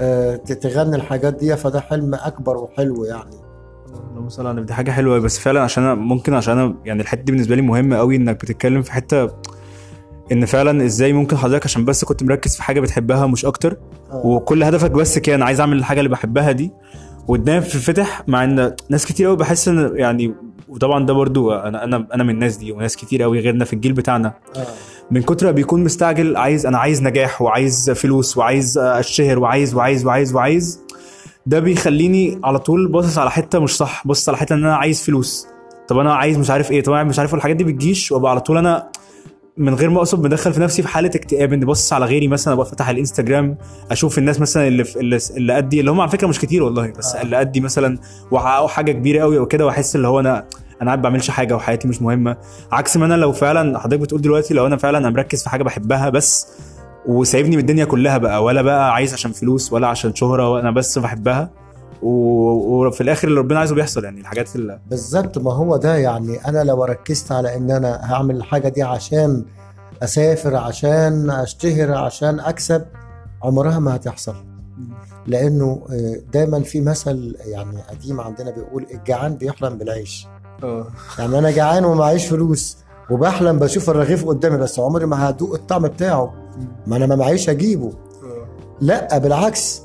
آه، 0.00 0.36
تغني 0.36 0.96
الحاجات 0.96 1.34
دي 1.34 1.56
فده 1.56 1.80
حلم 1.80 2.14
أكبر 2.14 2.56
وحلو 2.56 3.04
يعني. 3.04 3.30
اللهم 4.10 4.28
صل 4.28 4.46
على 4.46 4.62
دي 4.62 4.72
حاجة 4.74 4.90
حلوة 4.90 5.18
بس 5.18 5.38
فعلا 5.38 5.60
عشان 5.60 5.84
أنا 5.84 5.94
ممكن 5.94 6.34
عشان 6.34 6.58
أنا 6.58 6.74
يعني 6.84 7.02
الحتة 7.02 7.22
دي 7.22 7.32
بالنسبة 7.32 7.56
لي 7.56 7.62
مهمة 7.62 7.96
قوي 7.96 8.16
إنك 8.16 8.36
بتتكلم 8.36 8.82
في 8.82 8.92
حتة 8.92 9.30
إن 10.32 10.44
فعلا 10.46 10.84
إزاي 10.84 11.12
ممكن 11.12 11.36
حضرتك 11.36 11.64
عشان 11.64 11.84
بس 11.84 12.04
كنت 12.04 12.22
مركز 12.22 12.56
في 12.56 12.62
حاجة 12.62 12.80
بتحبها 12.80 13.26
مش 13.26 13.46
أكتر 13.46 13.76
آه. 14.12 14.26
وكل 14.26 14.62
هدفك 14.62 14.90
بس 14.90 15.18
كان 15.18 15.42
عايز 15.42 15.60
أعمل 15.60 15.76
الحاجة 15.76 15.98
اللي 15.98 16.10
بحبها 16.10 16.52
دي. 16.52 16.72
وقدام 17.28 17.60
في 17.60 17.78
فتح 17.78 18.22
مع 18.28 18.44
إن 18.44 18.76
ناس 18.88 19.06
كتير 19.06 19.26
قوي 19.26 19.36
بحس 19.36 19.68
إن 19.68 19.92
يعني 19.96 20.34
وطبعا 20.68 21.06
ده 21.06 21.12
برضو 21.12 21.52
أنا 21.52 21.84
أنا 21.84 22.06
أنا 22.14 22.24
من 22.24 22.30
الناس 22.30 22.56
دي 22.56 22.72
وناس 22.72 22.96
كتير 22.96 23.22
قوي 23.22 23.40
غيرنا 23.40 23.64
في 23.64 23.72
الجيل 23.72 23.92
بتاعنا 23.92 24.32
آه. 24.56 24.66
من 25.10 25.22
كتر 25.22 25.46
ما 25.46 25.52
بيكون 25.52 25.84
مستعجل 25.84 26.36
عايز 26.36 26.66
أنا 26.66 26.78
عايز 26.78 27.02
نجاح 27.02 27.42
وعايز 27.42 27.90
فلوس 27.90 28.36
وعايز 28.38 28.78
اشتهر 28.78 29.38
وعايز 29.38 29.74
وعايز 29.74 30.06
وعايز 30.06 30.34
وعايز 30.34 30.80
ده 31.46 31.60
بيخليني 31.60 32.38
على 32.44 32.58
طول 32.58 32.88
باصص 32.88 33.18
على 33.18 33.30
حتة 33.30 33.58
مش 33.58 33.76
صح 33.76 34.06
باصص 34.06 34.28
على 34.28 34.38
حتة 34.38 34.54
إن 34.54 34.64
أنا 34.64 34.76
عايز 34.76 35.02
فلوس 35.02 35.46
طب 35.88 35.98
أنا 35.98 36.14
عايز 36.14 36.38
مش 36.38 36.50
عارف 36.50 36.70
إيه 36.70 36.82
طب 36.82 36.92
أنا 36.92 37.04
مش 37.04 37.18
عارف 37.18 37.34
الحاجات 37.34 37.56
دي 37.56 37.64
بتجيش 37.64 38.12
وأبقى 38.12 38.30
على 38.30 38.40
طول 38.40 38.56
أنا 38.58 38.88
من 39.56 39.74
غير 39.74 39.90
ما 39.90 39.98
أقصد 39.98 40.22
بدخل 40.22 40.52
في 40.52 40.60
نفسي 40.60 40.82
في 40.82 40.88
حالة 40.88 41.10
اكتئاب 41.14 41.52
اني 41.52 41.64
باصص 41.64 41.92
على 41.92 42.06
غيري 42.06 42.28
مثلا 42.28 42.54
أبقى 42.54 42.66
فاتح 42.66 42.88
الإنستجرام 42.88 43.56
أشوف 43.90 44.18
الناس 44.18 44.40
مثلا 44.40 44.66
اللي 44.68 44.84
في 44.84 45.00
اللي, 45.36 45.54
قدي 45.54 45.80
اللي 45.80 45.90
هم 45.90 46.00
على 46.00 46.10
فكرة 46.10 46.26
مش 46.26 46.38
كتير 46.38 46.62
والله 46.62 46.92
بس 46.98 47.14
آه. 47.14 47.22
اللي 47.22 47.36
قدي 47.36 47.60
مثلا 47.60 47.98
وحققوا 48.30 48.68
حاجة 48.68 48.92
كبيرة 48.92 49.20
قوي 49.20 49.38
أو 49.38 49.46
كده 49.46 49.66
وأحس 49.66 49.96
اللي 49.96 50.08
هو 50.08 50.20
أنا 50.20 50.46
أنا 50.82 50.90
قاعد 50.90 51.02
بعملش 51.02 51.30
حاجة 51.30 51.56
وحياتي 51.56 51.88
مش 51.88 52.02
مهمة 52.02 52.36
عكس 52.72 52.96
ما 52.96 53.06
أنا 53.06 53.14
لو 53.14 53.32
فعلا 53.32 53.78
حضرتك 53.78 54.02
بتقول 54.02 54.20
دلوقتي 54.20 54.54
لو 54.54 54.66
أنا 54.66 54.76
فعلا 54.76 54.98
أنا 54.98 55.10
مركز 55.10 55.42
في 55.42 55.50
حاجة 55.50 55.62
بحبها 55.62 56.08
بس 56.08 56.46
وسايبني 57.06 57.56
من 57.56 57.62
الدنيا 57.62 57.84
كلها 57.84 58.18
بقى 58.18 58.44
ولا 58.44 58.62
بقى 58.62 58.94
عايز 58.94 59.12
عشان 59.12 59.32
فلوس 59.32 59.72
ولا 59.72 59.86
عشان 59.86 60.14
شهرة 60.14 60.48
وأنا 60.50 60.70
بس 60.70 60.98
بحبها 60.98 61.50
وفي 62.04 63.00
الآخر 63.00 63.28
اللي 63.28 63.40
ربنا 63.40 63.58
عايزه 63.58 63.74
بيحصل 63.74 64.04
يعني 64.04 64.20
الحاجات 64.20 64.56
اللي 64.56 64.80
بالظبط. 64.90 65.38
ما 65.38 65.52
هو 65.52 65.76
ده 65.76 65.96
يعني 65.96 66.48
أنا 66.48 66.64
لو 66.64 66.84
ركزت 66.84 67.32
على 67.32 67.56
إن 67.56 67.70
أنا 67.70 68.12
هعمل 68.12 68.36
الحاجة 68.36 68.68
دي 68.68 68.82
عشان 68.82 69.44
أسافر 70.02 70.56
عشان 70.56 71.30
أشتهر 71.30 71.94
عشان 71.94 72.40
أكسب 72.40 72.84
عمرها 73.42 73.78
ما 73.78 73.96
هتحصل. 73.96 74.34
لأنه 75.26 75.82
آه، 75.90 76.16
دايما 76.32 76.60
في 76.62 76.80
مثل 76.80 77.36
يعني 77.46 77.78
قديم 77.90 78.20
عندنا 78.20 78.50
بيقول 78.50 78.86
الجعان 78.94 79.34
بيحلم 79.34 79.78
بالعيش. 79.78 80.26
يعني 81.18 81.38
أنا 81.38 81.50
جعان 81.50 81.84
ومعيش 81.84 82.26
فلوس 82.26 82.76
وبحلم 83.10 83.58
بشوف 83.58 83.90
الرغيف 83.90 84.24
قدامي 84.28 84.56
بس 84.56 84.78
عمري 84.80 85.06
ما 85.06 85.28
هدوق 85.30 85.54
الطعم 85.54 85.82
بتاعه. 85.82 86.34
ما 86.86 86.96
أنا 86.96 87.06
ما 87.06 87.16
معيش 87.16 87.48
اجيبه 87.48 87.92
لأ 88.80 89.18
بالعكس. 89.18 89.82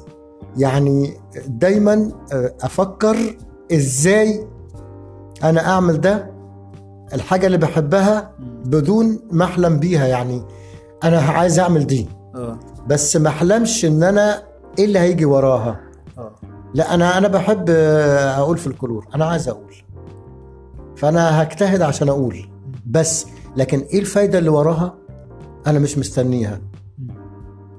يعني 0.58 1.13
دايما 1.48 2.12
آه، 2.34 2.53
أفكر 2.62 3.15
إزاي 3.72 4.48
أنا 5.43 5.67
أعمل 5.67 6.01
ده. 6.01 6.31
الحاجة 7.13 7.46
اللي 7.48 7.58
بحبها 7.58 8.31
بدون 8.65 9.19
ما 9.31 9.46
أحلم 9.46 9.79
بيها 9.79 10.08
يعني 10.08 10.43
أنا 11.03 11.19
عايز 11.19 11.60
أعمل 11.60 11.88
دي. 11.88 12.08
آه. 12.36 12.60
بس 12.88 13.15
ما 13.15 13.29
أحلمش 13.29 13.86
إن 13.86 14.03
أنا 14.03 14.43
إيه 14.79 14.86
اللي 14.86 15.00
هيجي 15.00 15.25
وراها. 15.25 15.79
آه. 16.17 16.31
لا 16.74 16.93
أنا 16.93 17.17
أنا 17.17 17.27
بحب 17.27 17.65
آه، 17.69 18.38
أقول 18.38 18.58
في 18.58 18.67
الكلور. 18.67 19.08
أنا 19.15 19.25
عايز 19.25 19.50
أقول. 19.50 19.75
فأنا 20.96 21.41
هجتهد 21.43 21.81
عشان 21.81 22.10
أقول. 22.10 22.50
بس 22.88 23.25
لكن 23.55 23.79
إيه 23.79 24.00
الفايدة 24.00 24.39
اللي 24.39 24.50
وراها؟ 24.50 24.93
أنا 25.67 25.79
مش 25.79 25.98
مستنيها. 25.98 26.62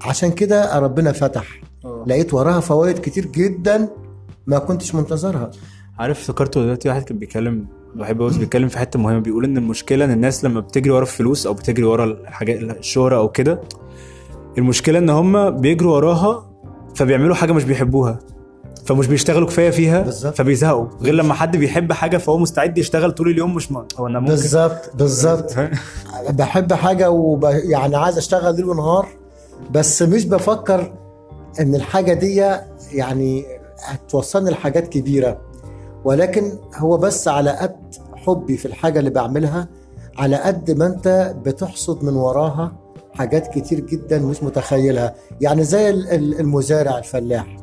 عشان 0.01 0.31
كده 0.31 0.79
ربنا 0.79 1.11
فتح 1.11 1.61
لقيت 2.07 2.33
وراها 2.33 2.59
فوائد 2.59 2.99
كتير 2.99 3.25
جدا 3.25 3.87
ما 4.47 4.59
كنتش 4.59 4.95
منتظرها. 4.95 5.51
عارف 5.99 6.19
افتكرت 6.19 6.57
دلوقتي 6.57 6.89
واحد 6.89 7.03
كان 7.03 7.17
بيتكلم 7.19 7.65
بحب 7.95 8.21
قوي 8.21 8.31
بيتكلم 8.39 8.67
في 8.67 8.79
حتة 8.79 8.99
مهمة 8.99 9.19
بيقول 9.19 9.43
إن 9.45 9.57
المشكلة 9.57 10.05
إن 10.05 10.11
الناس 10.11 10.45
لما 10.45 10.59
بتجري 10.59 10.89
ورا 10.91 11.01
الفلوس 11.01 11.45
أو 11.47 11.53
بتجري 11.53 11.83
ورا 11.83 12.05
الحاجات 12.05 12.59
الشهرة 12.61 13.17
أو 13.17 13.29
كده 13.29 13.61
المشكلة 14.57 14.99
إن 14.99 15.09
هم 15.09 15.49
بيجروا 15.49 15.95
وراها 15.95 16.51
فبيعملوا 16.95 17.35
حاجة 17.35 17.51
مش 17.51 17.63
بيحبوها 17.63 18.19
فمش 18.85 19.07
بيشتغلوا 19.07 19.47
كفاية 19.47 19.69
فيها 19.69 20.01
بالظبط. 20.01 20.35
فبيزهقوا 20.35 20.87
غير 21.01 21.13
لما 21.13 21.33
حد 21.33 21.57
بيحب 21.57 21.91
حاجة 21.91 22.17
فهو 22.17 22.37
مستعد 22.37 22.77
يشتغل 22.77 23.11
طول 23.11 23.29
اليوم 23.29 23.55
مش 23.55 23.71
م... 23.71 23.83
هو 23.99 24.07
أنا 24.07 24.19
ممكن. 24.19 24.31
بالظبط 24.31 24.91
بالظبط. 24.95 25.53
بحب 26.29 26.73
حاجة 26.73 27.09
وب... 27.09 27.43
يعني 27.63 27.95
عايز 27.95 28.17
أشتغل 28.17 28.55
ليل 28.55 28.65
ونهار 28.65 29.07
بس 29.71 30.01
مش 30.01 30.25
بفكر 30.25 30.93
إن 31.59 31.75
الحاجة 31.75 32.13
دي 32.13 32.35
يعني 32.91 33.45
هتوصلني 33.83 34.49
لحاجات 34.49 34.87
كبيرة. 34.87 35.41
ولكن 36.05 36.51
هو 36.75 36.97
بس 36.97 37.27
على 37.27 37.49
قد 37.51 37.95
حبي 38.15 38.57
في 38.57 38.65
الحاجة 38.65 38.99
اللي 38.99 39.09
بعملها 39.09 39.67
على 40.17 40.35
قد 40.35 40.71
ما 40.71 40.87
أنت 40.87 41.35
بتحصد 41.45 42.03
من 42.03 42.13
وراها 42.15 42.75
حاجات 43.13 43.47
كتير 43.47 43.79
جدا 43.79 44.19
مش 44.19 44.43
متخيلها. 44.43 45.15
يعني 45.41 45.63
زي 45.63 45.89
ال- 45.89 46.07
ال- 46.09 46.39
المزارع 46.39 46.97
الفلاح. 46.97 47.57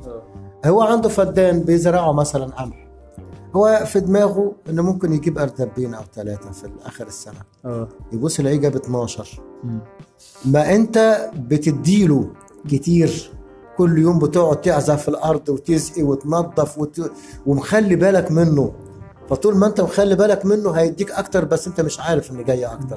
هو 0.66 0.82
عنده 0.82 1.08
فدان 1.08 1.60
بيزرعه 1.60 2.12
مثلا 2.12 2.44
قمح. 2.46 2.88
هو 3.56 3.82
في 3.86 4.00
دماغه 4.00 4.52
إنه 4.68 4.82
ممكن 4.82 5.12
يجيب 5.12 5.38
اردبين 5.38 5.94
أو 5.94 6.02
ثلاثة 6.14 6.50
في 6.50 6.70
آخر 6.86 7.06
السنة. 7.06 7.40
آه. 7.64 7.88
يبص 8.12 8.40
يلاقيه 8.40 8.56
جاب 8.56 8.76
12 8.76 9.40
ما 10.44 10.74
أنت 10.74 11.28
بتديله 11.36 12.30
كتير. 12.68 13.32
كل 13.78 13.98
يوم 13.98 14.18
بتقعد 14.18 14.60
تعزف 14.60 15.02
في 15.02 15.08
الأرض 15.08 15.48
وتسقي 15.48 16.02
وتنظف 16.02 16.78
وت... 16.78 17.12
ومخلي 17.46 17.96
بالك 17.96 18.30
منه. 18.30 18.72
فطول 19.30 19.56
ما 19.56 19.66
انت 19.66 19.80
مخلي 19.80 20.14
بالك 20.14 20.46
منه 20.46 20.70
هيديك 20.70 21.10
أكتر 21.10 21.44
بس 21.44 21.66
انت 21.66 21.80
مش 21.80 22.00
عارف 22.00 22.30
إن 22.30 22.44
جاي 22.44 22.64
أكتر. 22.64 22.96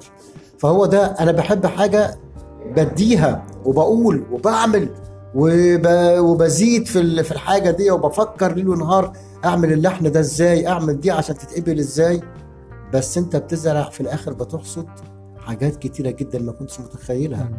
فهو 0.58 0.86
ده 0.86 1.06
أنا 1.06 1.32
بحب 1.32 1.66
حاجة 1.66 2.20
بديها 2.76 3.46
وبقول 3.66 4.24
وبعمل 4.32 4.90
وب... 5.36 5.88
وبزيد 6.20 6.88
في 6.88 7.24
في 7.24 7.32
الحاجة 7.32 7.72
دي 7.72 7.92
وبفكر 7.92 8.56
ليل 8.56 8.70
ونهار 8.70 9.12
أعمل 9.46 9.74
اللحن 9.74 10.12
ده 10.12 10.20
إزاي 10.20 10.68
أعمل 10.68 11.00
دي 11.00 11.12
عشان 11.12 11.38
تتقبل 11.38 11.80
إزاي. 11.80 12.22
بس 12.94 13.18
انت 13.18 13.36
بتزرع 13.36 13.90
في 13.90 14.02
الآخر 14.02 14.34
بتحصد 14.34 14.88
حاجات 15.38 15.76
كتيرة 15.76 16.10
جدا 16.10 16.40
ما 16.40 16.52
كنتش 16.52 16.80
متخيلها. 16.80 17.50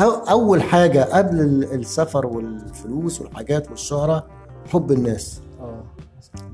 أو 0.00 0.10
أول 0.10 0.62
حاجة 0.62 1.02
قبل 1.04 1.40
ال- 1.40 1.74
السفر 1.80 2.26
والفلوس 2.26 3.20
والحاجات 3.20 3.70
والشهرة 3.70 4.26
حب 4.72 4.92
الناس. 4.92 5.40
آه. 5.60 5.84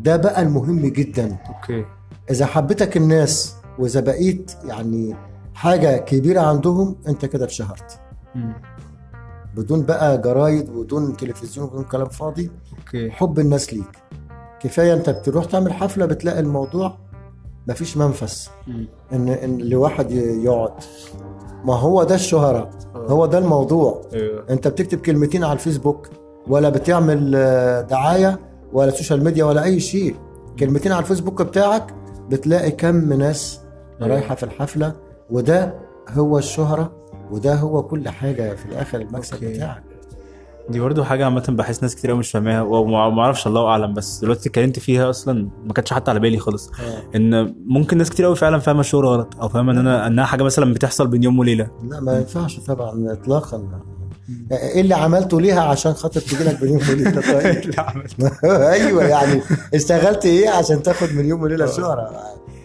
ده 0.00 0.16
بقى 0.16 0.42
المهم 0.42 0.80
جدا. 0.86 1.36
أوكي. 1.48 1.84
إذا 2.30 2.46
حبتك 2.46 2.96
الناس 2.96 3.54
وإذا 3.78 4.00
بقيت 4.00 4.52
يعني 4.64 5.16
حاجة 5.54 5.96
كبيرة 5.98 6.40
عندهم 6.40 6.96
أنت 7.08 7.24
كده 7.26 7.44
اتشهرت. 7.44 8.00
بدون 9.56 9.82
بقى 9.82 10.18
جرايد 10.18 10.68
وبدون 10.70 11.16
تلفزيون 11.16 11.66
وبدون 11.66 11.84
كلام 11.84 12.08
فاضي 12.08 12.50
okay. 12.78 13.10
حب 13.10 13.38
الناس 13.38 13.74
ليك. 13.74 13.98
كفاية 14.60 14.94
أنت 14.94 15.10
بتروح 15.10 15.44
تعمل 15.44 15.72
حفلة 15.72 16.06
بتلاقي 16.06 16.40
الموضوع 16.40 16.96
مفيش 17.68 17.96
منفس. 17.96 18.50
ان 19.12 19.28
إن 19.28 19.58
لواحد 19.58 20.10
يقعد. 20.10 20.72
ما 21.64 21.74
هو 21.74 22.02
ده 22.04 22.14
الشهرة 22.14 22.70
هو 22.96 23.26
ده 23.26 23.38
الموضوع. 23.38 24.02
أيوه 24.14 24.44
أنت 24.50 24.68
بتكتب 24.68 24.98
كلمتين 24.98 25.44
على 25.44 25.52
الفيسبوك 25.52 26.08
ولا 26.48 26.68
بتعمل 26.68 27.32
آه، 27.36 27.80
دعاية 27.80 28.38
ولا 28.72 28.90
social 28.90 29.24
media 29.24 29.44
ولا 29.44 29.64
أي 29.64 29.80
شيء. 29.80 30.16
كلمتين 30.60 30.92
على 30.92 31.02
الفيسبوك 31.02 31.42
بتاعك 31.42 31.94
بتلاقي 32.30 32.70
كم 32.70 33.12
ناس 33.12 33.60
أيوة. 34.02 34.14
رايحة 34.14 34.34
في 34.34 34.42
الحفلة 34.42 34.92
وده 35.30 35.74
هو 36.10 36.38
الشهرة 36.38 36.92
وده 37.30 37.54
هو 37.54 37.82
كل 37.82 38.08
حاجة 38.08 38.54
في 38.54 38.66
الآخر 38.66 39.00
المكسب 39.00 39.34
أوكي. 39.34 39.46
بتاعك. 39.54 39.82
دي 40.70 40.80
برضه 40.80 41.04
حاجة 41.04 41.24
عامة 41.24 41.44
بحس 41.48 41.82
ناس 41.82 41.96
كتير 41.96 42.10
قوي 42.10 42.18
مش 42.18 42.30
فاهماها 42.30 42.62
وما 42.62 43.22
أعرفش 43.22 43.46
الله 43.46 43.66
أعلم 43.66 43.94
بس 43.94 44.20
دلوقتي 44.20 44.48
اتكلمت 44.48 44.78
فيها 44.78 45.10
أصلا 45.10 45.48
ما 45.64 45.72
كانتش 45.72 45.92
حتى 45.92 46.10
على 46.10 46.20
بالي 46.20 46.38
خالص 46.38 46.70
إن 47.16 47.54
ممكن 47.66 47.98
ناس 47.98 48.10
كتير 48.10 48.26
قوي 48.26 48.36
فعلا 48.36 48.58
فاهمة 48.58 48.80
الشهره 48.80 49.08
غلط 49.08 49.34
أو 49.40 49.48
فاهمة 49.48 49.72
إن 49.72 49.78
أنا 49.78 50.06
إنها 50.06 50.24
حاجة 50.24 50.42
مثلا 50.42 50.74
بتحصل 50.74 51.06
بين 51.06 51.22
يوم 51.22 51.38
وليلة. 51.38 51.70
لا 51.88 52.00
ما 52.00 52.18
ينفعش 52.18 52.60
طبعا 52.60 53.12
اطلاقا. 53.12 53.80
إيه 54.52 54.80
اللي 54.80 54.94
عملته 54.94 55.40
ليها 55.40 55.60
عشان 55.62 55.92
خاطر 55.92 56.20
تجي 56.20 56.44
لك 56.44 56.62
مليون 56.62 56.80
وليلة؟ 56.90 57.20
طيب. 57.40 57.74
أيوه 58.44 59.04
يعني 59.04 59.42
اشتغلت 59.74 60.26
إيه 60.26 60.50
عشان 60.50 60.82
تاخد 60.82 61.08
مليون 61.14 61.40
وليلة 61.42 61.66
شهره 61.66 62.10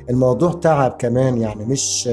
الموضوع 0.10 0.52
تعب 0.52 0.96
كمان 1.00 1.38
يعني 1.38 1.66
مش 1.66 2.10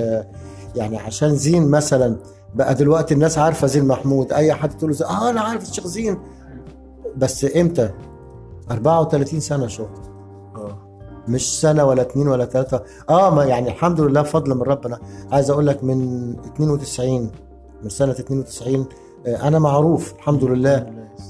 يعني 0.76 0.98
عشان 0.98 1.36
زين 1.36 1.70
مثلا 1.70 2.16
بقى 2.54 2.74
دلوقتي 2.74 3.14
الناس 3.14 3.38
عارفة 3.38 3.66
زين 3.66 3.84
محمود 3.84 4.32
أي 4.32 4.52
حد 4.54 4.76
تقول 4.78 4.90
له 5.00 5.06
آه 5.06 5.30
أنا 5.30 5.40
عارف 5.40 5.62
الشيخ 5.70 5.86
زين. 5.86 6.18
بس 7.16 7.46
إمتى؟ 7.56 7.90
34 8.70 9.40
سنة 9.40 9.66
شغل 9.66 9.88
آه. 10.56 10.78
مش 11.28 11.60
سنة 11.60 11.84
ولا 11.84 12.02
اتنين 12.02 12.28
ولا 12.28 12.44
ثلاثة 12.44 12.82
آه 13.10 13.34
ما 13.34 13.44
يعني 13.44 13.68
الحمد 13.68 14.00
لله 14.00 14.22
فضل 14.22 14.54
من 14.54 14.62
ربنا. 14.62 14.98
عايز 15.32 15.50
أقول 15.50 15.66
لك 15.66 15.84
من 15.84 16.30
92 16.46 17.30
من 17.82 17.88
سنة 17.88 18.10
92 18.12 18.86
آه، 19.26 19.48
أنا 19.48 19.58
معروف 19.58 20.12
الحمد 20.14 20.44
لله. 20.44 20.86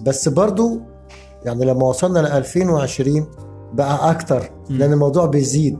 بس 0.06 0.28
برضو 0.28 0.80
يعني 1.44 1.64
لما 1.64 1.84
وصلنا 1.86 2.18
ل 2.18 2.26
2020 2.26 3.26
بقى 3.72 4.10
أكتر. 4.10 4.50
لأن 4.70 4.92
الموضوع 4.92 5.26
بيزيد. 5.26 5.78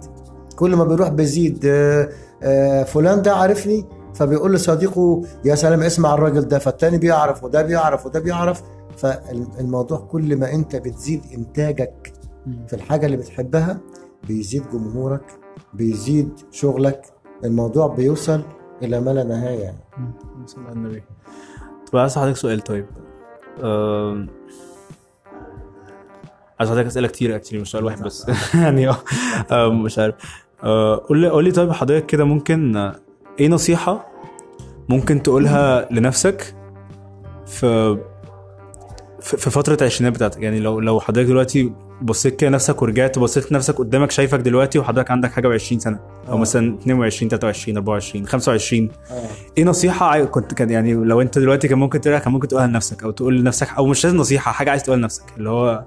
كل 0.56 0.76
ما 0.76 0.84
بيروح 0.84 1.08
بيزيد 1.08 1.60
آه، 1.66 2.08
آه، 2.42 2.82
فلان 2.84 3.22
ده 3.22 3.32
عارفني 3.36 3.84
فبيقول 4.14 4.52
لصديقه 4.54 5.22
يا 5.44 5.54
سلام 5.54 5.82
اسمع 5.82 6.14
الراجل 6.14 6.40
ده 6.40 6.58
فالتاني 6.58 6.98
بيعرف 6.98 7.44
وده 7.44 7.62
بيعرف 7.62 8.06
وده 8.06 8.20
بيعرف. 8.20 8.62
فالموضوع 8.96 9.98
كل 9.98 10.36
ما 10.36 10.52
انت 10.52 10.76
بتزيد 10.76 11.22
انتاجك 11.34 12.12
في 12.66 12.72
الحاجة 12.76 13.06
اللي 13.06 13.16
بتحبها 13.16 13.80
بيزيد 14.28 14.62
جمهورك 14.72 15.24
بيزيد 15.74 16.32
شغلك 16.50 17.02
الموضوع 17.44 17.86
بيوصل 17.86 18.42
إلى 18.82 19.00
ما 19.00 19.10
لا 19.10 19.24
نهاية. 19.24 19.58
يعني 19.60 19.76
مم. 19.98 20.12
صلى 20.46 20.64
على 20.64 20.72
النبي. 20.72 21.02
طب 21.92 21.98
عايز 21.98 22.12
اسالك 22.12 22.36
سؤال 22.36 22.60
طيب. 22.60 22.86
عايز 26.60 26.70
اسالك 26.70 26.86
أسئلة 26.86 27.08
كتير 27.08 27.36
أكتر 27.36 27.58
مش 27.58 27.70
سؤال 27.70 27.84
واحد 27.84 28.02
بس. 28.02 28.26
يعني 28.54 28.88
آه. 28.88 28.96
أم، 29.66 29.82
مش 29.82 29.98
عارف. 29.98 30.14
أه، 30.64 30.96
قول 31.08 31.18
لي 31.18 31.28
قول 31.28 31.44
لي 31.44 31.50
طيب 31.50 31.72
حضرتك 31.72 32.06
كده 32.06 32.24
ممكن 32.24 32.92
إيه 33.40 33.48
نصيحة 33.48 34.08
ممكن 34.88 35.22
تقولها 35.22 35.88
لنفسك 35.90 36.54
في 37.46 37.98
في 39.20 39.50
فترة 39.50 39.76
العشرينات 39.80 40.14
بتاعتك 40.14 40.42
يعني 40.42 40.60
لو 40.60 40.80
لو 40.80 41.00
حضرتك 41.00 41.28
دلوقتي 41.28 41.72
بصيت 42.02 42.36
كده 42.36 42.50
نفسك 42.50 42.82
ورجعت 42.82 43.18
بصيت 43.18 43.52
لنفسك 43.52 43.74
قدامك 43.74 44.10
شايفك 44.10 44.38
دلوقتي 44.38 44.78
وحضرتك 44.78 45.10
عندك 45.10 45.30
حاجة 45.30 45.58
و20 45.58 45.78
سنة 45.78 45.98
أو 46.28 46.34
آه. 46.34 46.38
مثلا 46.38 46.74
22 46.74 47.28
23 47.30 47.76
24 47.76 48.26
25 48.26 48.88
آه. 49.10 49.14
إيه 49.58 49.64
نصيحة 49.64 50.24
كنت 50.24 50.54
كان 50.54 50.70
يعني 50.70 50.94
لو 50.94 51.20
انت 51.20 51.38
دلوقتي 51.38 51.68
كان 51.68 51.78
ممكن 51.78 52.00
تقولها 52.00 52.18
كان 52.18 52.32
ممكن 52.32 52.48
تقولها 52.48 52.66
لنفسك 52.66 53.02
أو 53.02 53.10
تقول 53.10 53.40
لنفسك 53.40 53.68
أو 53.78 53.86
مش 53.86 54.04
لازم 54.04 54.16
نصيحة 54.16 54.52
حاجة 54.52 54.70
عايز 54.70 54.82
تقولها 54.82 55.00
لنفسك 55.00 55.24
اللي 55.38 55.50
هو 55.50 55.84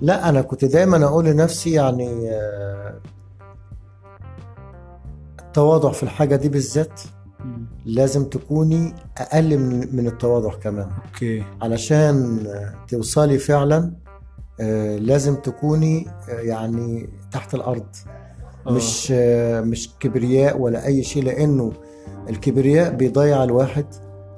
لا 0.00 0.28
أنا 0.28 0.42
كنت 0.42 0.64
دايما 0.64 1.04
أقول 1.04 1.24
لنفسي 1.24 1.70
يعني 1.70 2.30
آه، 2.30 2.94
التواضع 5.50 5.92
في 5.92 6.02
الحاجة 6.02 6.36
دي 6.36 6.48
بالذات 6.48 7.00
لازم 7.84 8.24
تكوني 8.24 8.94
أقل 9.18 9.58
من 9.58 9.96
من 9.96 10.06
التواضع 10.06 10.54
كمان. 10.54 10.88
أوكي. 11.06 11.44
علشان 11.62 12.46
توصلي 12.88 13.38
فعلا 13.38 13.92
آه، 14.60 14.96
لازم 14.96 15.34
تكوني 15.34 16.06
آه، 16.28 16.32
يعني 16.32 17.08
تحت 17.32 17.54
الأرض. 17.54 17.86
آه. 18.66 18.72
مش 18.72 19.12
آه، 19.16 19.60
مش 19.60 19.90
كبرياء 20.00 20.58
ولا 20.58 20.86
أي 20.86 21.02
شيء 21.02 21.24
لأنه 21.24 21.72
الكبرياء 22.28 22.94
بيضيع 22.94 23.44
الواحد 23.44 23.86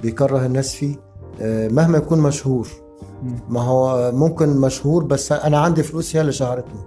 بيكره 0.03 0.47
الناس 0.47 0.75
فيه 0.75 0.97
مهما 1.71 1.99
يكون 1.99 2.21
مشهور. 2.21 2.69
ما 3.49 3.61
هو 3.61 4.13
ممكن 4.13 4.49
مشهور 4.57 5.05
بس 5.05 5.33
أنا 5.33 5.59
عندي 5.59 5.83
فلوس 5.83 6.17
هي 6.17 6.21
اللي 6.21 6.33
شهرتني. 6.33 6.81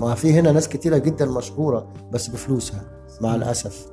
ما 0.00 0.14
في 0.14 0.32
هنا 0.32 0.52
ناس 0.52 0.68
كتيرة 0.68 0.98
جدا 0.98 1.26
مشهورة 1.26 1.88
بس 2.12 2.28
بفلوسها. 2.28 2.94
مع 3.20 3.34
الأسف. 3.34 3.86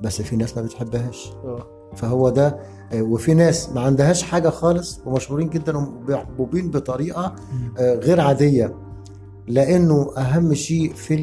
بس 0.00 0.22
في 0.22 0.36
ناس 0.36 0.56
ما 0.56 0.62
بتحبهاش. 0.62 1.32
آه. 1.44 1.66
فهو 1.96 2.28
ده 2.28 2.58
آه، 2.92 3.02
وفي 3.02 3.34
ناس 3.34 3.68
ما 3.70 3.80
عندهاش 3.80 4.22
حاجة 4.22 4.48
خالص 4.48 5.00
ومشهورين 5.06 5.48
جدا 5.48 5.76
ومحبوبين 5.76 6.70
بطريقة 6.70 7.34
آه، 7.78 7.94
غير 7.94 8.20
عادية. 8.20 8.74
لأنه 9.48 10.10
أهم 10.18 10.54
شيء 10.54 10.92
في 10.92 11.16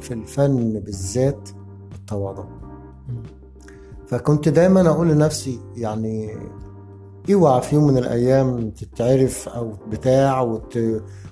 في 0.00 0.14
الفن 0.14 0.80
بالذات 0.80 1.48
التواضع. 1.94 2.44
فكنت 4.06 4.48
دايما 4.48 4.88
أقول 4.88 5.08
لنفسي 5.08 5.60
يعني 5.76 6.36
اوعى 7.32 7.62
في 7.62 7.74
يوم 7.74 7.86
من 7.86 7.98
الأيام 7.98 8.70
تتعرف 8.70 9.48
أو 9.48 9.72
بتاع 9.90 10.40
وت 10.40 10.78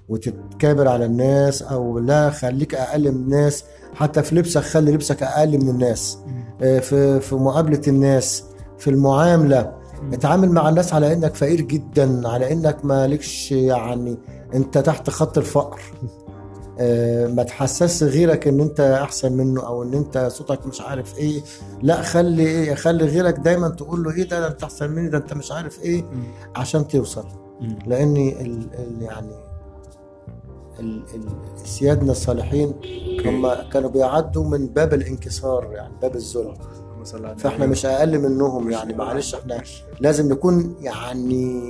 وتتكابر 0.08 0.88
على 0.88 1.04
الناس 1.04 1.62
أو 1.62 1.98
لا 1.98 2.30
خليك 2.30 2.74
أقل 2.74 3.12
من 3.12 3.20
الناس. 3.20 3.64
حتى 3.94 4.22
في 4.22 4.34
لبسك 4.34 4.60
خلي 4.62 4.92
لبسك 4.92 5.22
أقل 5.22 5.58
من 5.58 5.68
الناس. 5.68 6.18
آه، 6.62 6.78
في 6.78 7.20
في 7.20 7.34
مقابلة 7.34 7.82
الناس 7.88 8.44
في 8.78 8.90
المعاملة. 8.90 9.72
اتعامل 10.12 10.50
مع 10.50 10.68
الناس 10.68 10.94
على 10.94 11.12
إنك 11.12 11.34
فقير 11.34 11.60
جدا 11.60 12.28
على 12.28 12.52
إنك 12.52 12.84
مالكش 12.84 13.52
يعني 13.52 14.18
أنت 14.54 14.78
تحت 14.78 15.10
خط 15.10 15.38
الفقر. 15.38 15.80
ما 17.28 17.42
تحسسش 17.42 18.02
غيرك 18.02 18.48
إن 18.48 18.60
أنت 18.60 18.80
أحسن 18.80 19.32
منه 19.32 19.66
أو 19.66 19.82
إن 19.82 19.94
أنت 19.94 20.28
صوتك 20.32 20.66
مش 20.66 20.80
عارف 20.80 21.18
إيه. 21.18 21.40
لا 21.82 22.02
خلي 22.02 22.46
إيه 22.46 22.74
خلي 22.74 23.04
غيرك 23.04 23.34
دايما 23.34 23.68
تقول 23.68 24.02
له 24.02 24.10
إيه 24.10 24.28
ده, 24.28 24.40
ده 24.40 24.48
أنت 24.48 24.62
أحسن 24.62 24.90
مني 24.90 25.08
ده 25.08 25.18
أنت 25.18 25.34
مش 25.34 25.52
عارف 25.52 25.82
إيه 25.82 26.04
عشان 26.56 26.88
توصل. 26.88 27.24
لأن 27.86 28.16
ال 28.16 28.68
ال 28.74 29.02
يعني 29.02 29.32
ال 30.80 31.02
ال 31.14 31.24
سيادنا 31.64 32.12
الصالحين 32.12 32.74
هم 33.24 33.52
كانوا 33.72 33.90
بيعدوا 33.90 34.44
من 34.44 34.66
باب 34.66 34.94
الانكسار 34.94 35.68
يعني 35.72 35.94
باب 36.02 36.16
الذل 36.16 36.54
فاحنا 37.38 37.66
مش 37.66 37.86
أقل 37.86 38.18
منهم 38.18 38.70
يعني 38.70 38.94
معلش 38.94 39.34
إحنا 39.34 39.62
لازم 40.00 40.28
نكون 40.32 40.76
يعني 40.80 41.62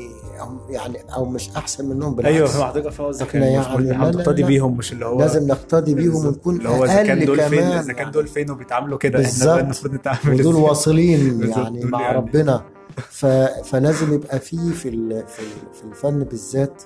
يعني 0.71 0.99
أو 1.15 1.25
مش 1.25 1.51
أحسن 1.57 1.89
منهم 1.89 2.15
بالعكس 2.15 2.35
أيوه 2.37 2.47
فاهم 2.49 2.65
حضرتك 2.65 2.89
فاهم 2.91 3.07
قصدك 3.09 3.27
إحنا 3.29 3.47
يعني 3.47 3.93
هنقتدي 3.93 4.43
لا. 4.43 4.49
بيهم 4.49 4.77
مش 4.77 4.93
اللي 4.93 5.07
هو 5.07 5.19
لازم 5.19 5.47
نقتدي 5.49 5.95
بيهم 5.95 6.27
ونكون 6.27 6.57
اللي 6.57 6.69
هو 6.69 6.85
إذا 6.85 7.03
كان 7.03 7.25
دول 7.25 7.41
فين 7.41 7.63
إذا 7.63 7.93
كان. 7.93 8.11
دول 8.11 8.27
فين 8.27 8.51
وبيتعاملوا 8.51 8.99
كده 8.99 9.25
إحنا 9.25 9.61
المفروض 9.61 9.95
نتعامل 9.95 10.35
ودول؟ 10.41 10.55
واصلين 10.55 11.41
يعني 11.57 11.85
مع 11.85 12.01
يعني. 12.03 12.17
ربنا 12.17 12.63
ف... 12.97 13.27
فلازم 13.65 14.15
يبقى 14.15 14.39
فيه 14.39 14.71
في 14.73 14.89
ال... 14.89 15.27
في 15.27 15.39
ال- 15.41 15.75
في 15.75 15.85
الفن 15.85 16.19
بالذات 16.25 16.83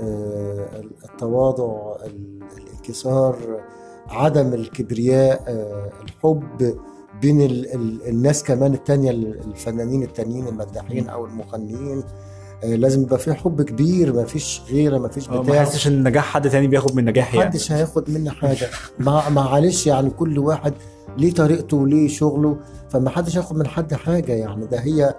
آه، 0.00 0.82
التواضع 1.04 1.96
ال- 2.06 2.42
الانكسار 2.58 3.36
عدم 4.08 4.54
الكبرياء 4.54 5.42
آه، 5.48 5.90
الحب 6.04 6.78
بين 7.22 7.40
ال... 7.40 7.74
ال... 7.74 8.08
الناس 8.08 8.42
كمان 8.42 8.74
التانية 8.74 9.10
الفنانين 9.10 10.02
التانيين 10.02 10.48
المداحين 10.48 11.08
أو 11.08 11.26
المغنيين. 11.26 12.02
آه، 12.64 12.74
لازم 12.76 13.02
يبقى 13.02 13.18
في 13.18 13.34
حب 13.34 13.62
كبير 13.62 14.12
ما 14.12 14.24
فيش 14.24 14.62
غيرة 14.70 14.98
ما 14.98 15.08
فيش 15.08 15.30
ما 15.30 15.40
بتاع. 15.40 15.64
حسش 15.64 15.86
إن 15.86 16.02
نجاح 16.08 16.24
حد 16.24 16.50
تاني 16.50 16.66
بياخد 16.66 16.96
من 16.96 17.04
نجاحي 17.04 17.36
يعني. 17.38 17.48
محدش 17.48 17.72
هياخد 17.72 18.10
مني 18.10 18.30
حاجة. 18.30 18.66
مع 18.98 19.28
معلش 19.28 19.86
يعني 19.86 20.10
كل 20.10 20.38
واحد 20.38 20.74
ليه 21.18 21.32
طريقته 21.34 21.76
وليه 21.76 22.08
شغله 22.08 22.56
فما 22.90 23.10
حدش 23.10 23.36
هياخد 23.36 23.56
من 23.56 23.66
حد 23.66 23.94
حاجة 23.94 24.32
يعني. 24.32 24.66
ده 24.66 24.80
هي 24.80 25.14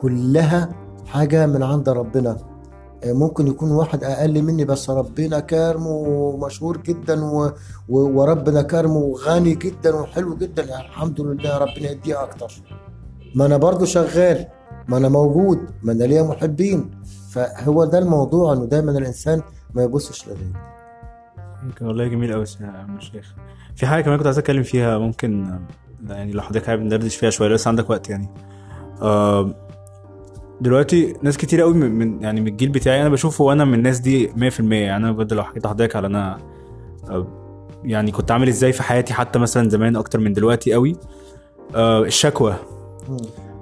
كلها 0.00 0.68
حاجة 1.06 1.46
من 1.46 1.62
عند 1.62 1.88
ربنا. 1.88 2.30
آه، 2.30 2.57
ممكن 3.04 3.46
يكون 3.46 3.70
واحد 3.70 4.04
أقل 4.04 4.42
مني 4.42 4.64
بس 4.64 4.90
ربنا 4.90 5.40
كرمه 5.40 5.90
ومشهور 5.90 6.76
جدا 6.76 7.24
و... 7.24 7.50
وربنا 7.88 8.62
كرمه 8.62 8.96
وغني 8.96 9.54
جدا 9.54 9.94
وحلو 9.94 10.36
جدا. 10.36 10.62
الحمد 10.62 11.20
لله 11.20 11.58
ربنا 11.58 11.90
يديه 11.90 12.22
أكتر. 12.22 12.52
ما 13.34 13.46
أنا 13.46 13.56
برضو 13.56 13.84
شغال 13.84 14.46
ما 14.88 14.96
أنا 14.96 15.08
موجود 15.08 15.58
ما 15.82 15.92
أنا 15.92 16.04
ليا 16.04 16.22
محبين. 16.22 16.90
فهو 17.30 17.84
ده 17.84 17.98
الموضوع 17.98 18.52
إنه 18.52 18.64
دايما 18.64 18.90
الإنسان 18.90 19.42
ما 19.74 19.82
يبصش 19.82 20.28
لغيره. 20.28 20.68
والله 21.80 22.08
جميل 22.08 22.32
قوي 22.32 22.44
يا 22.60 22.66
عم 22.66 22.96
الشيخ 22.96 23.34
في 23.76 23.86
حاجة 23.86 24.02
كمان 24.02 24.16
كنت 24.16 24.26
عايز 24.26 24.38
أتكلم 24.38 24.62
فيها 24.62 24.98
ممكن 24.98 25.58
يعني 26.08 26.32
لو 26.32 26.42
حضرتك 26.42 26.66
حابب 26.66 26.82
ندردش 26.82 27.16
فيها 27.16 27.30
شوية 27.30 27.48
لسه 27.48 27.68
عندك 27.68 27.90
وقت 27.90 28.10
يعني. 28.10 28.28
آه 29.02 29.67
دلوقتي 30.60 31.14
ناس 31.22 31.36
كتير 31.36 31.60
قوي 31.60 31.74
من 31.74 32.22
يعني 32.22 32.40
من 32.40 32.48
الجيل 32.48 32.68
بتاعي 32.68 33.00
أنا 33.00 33.08
بشوفه 33.08 33.44
وأنا 33.44 33.64
من 33.64 33.74
الناس 33.74 33.98
دي 33.98 34.28
100% 34.28 34.32
يعني 34.60 34.96
أنا 34.96 35.12
بجد 35.12 35.32
لو 35.32 35.44
حكيت 35.44 35.64
لحضرتك 35.64 35.96
على 35.96 36.06
أنا 36.06 36.38
آه 37.10 37.26
يعني 37.84 38.10
كنت 38.10 38.30
عامل 38.30 38.48
إزاي 38.48 38.72
في 38.72 38.82
حياتي 38.82 39.14
حتى 39.14 39.38
مثلا 39.38 39.68
زمان 39.68 39.96
أكتر 39.96 40.18
من 40.18 40.32
دلوقتي 40.32 40.72
قوي 40.72 40.96
آه 41.74 42.02
الشكوى. 42.02 42.54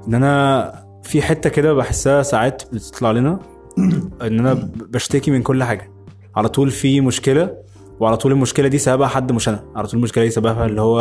إن 0.09 0.15
أنا 0.15 0.73
في 1.03 1.23
حتة 1.23 1.51
كده 1.51 1.73
بحسها 1.73 2.23
ساعات 2.23 2.63
بتطلع 2.75 3.11
لنا 3.11 3.39
إن 4.23 4.39
أنا 4.41 4.71
بشتكي 4.75 5.31
من 5.31 5.43
كل 5.43 5.65
حاجة. 5.65 5.91
على 6.37 6.49
طول 6.49 6.71
في 6.71 7.01
مشكلة 7.01 7.57
وعلى 8.01 8.17
طول 8.17 8.33
المشكلة 8.33 8.69
دي 8.69 8.79
سببها 8.79 9.09
حد 9.09 9.33
مش 9.33 9.49
أنا. 9.49 9.65
على 9.77 9.87
طول 9.87 9.99
المشكلة 9.99 10.25
دي 10.25 10.31
سببها 10.31 10.67
اللي 10.67 10.81
هو 10.81 10.99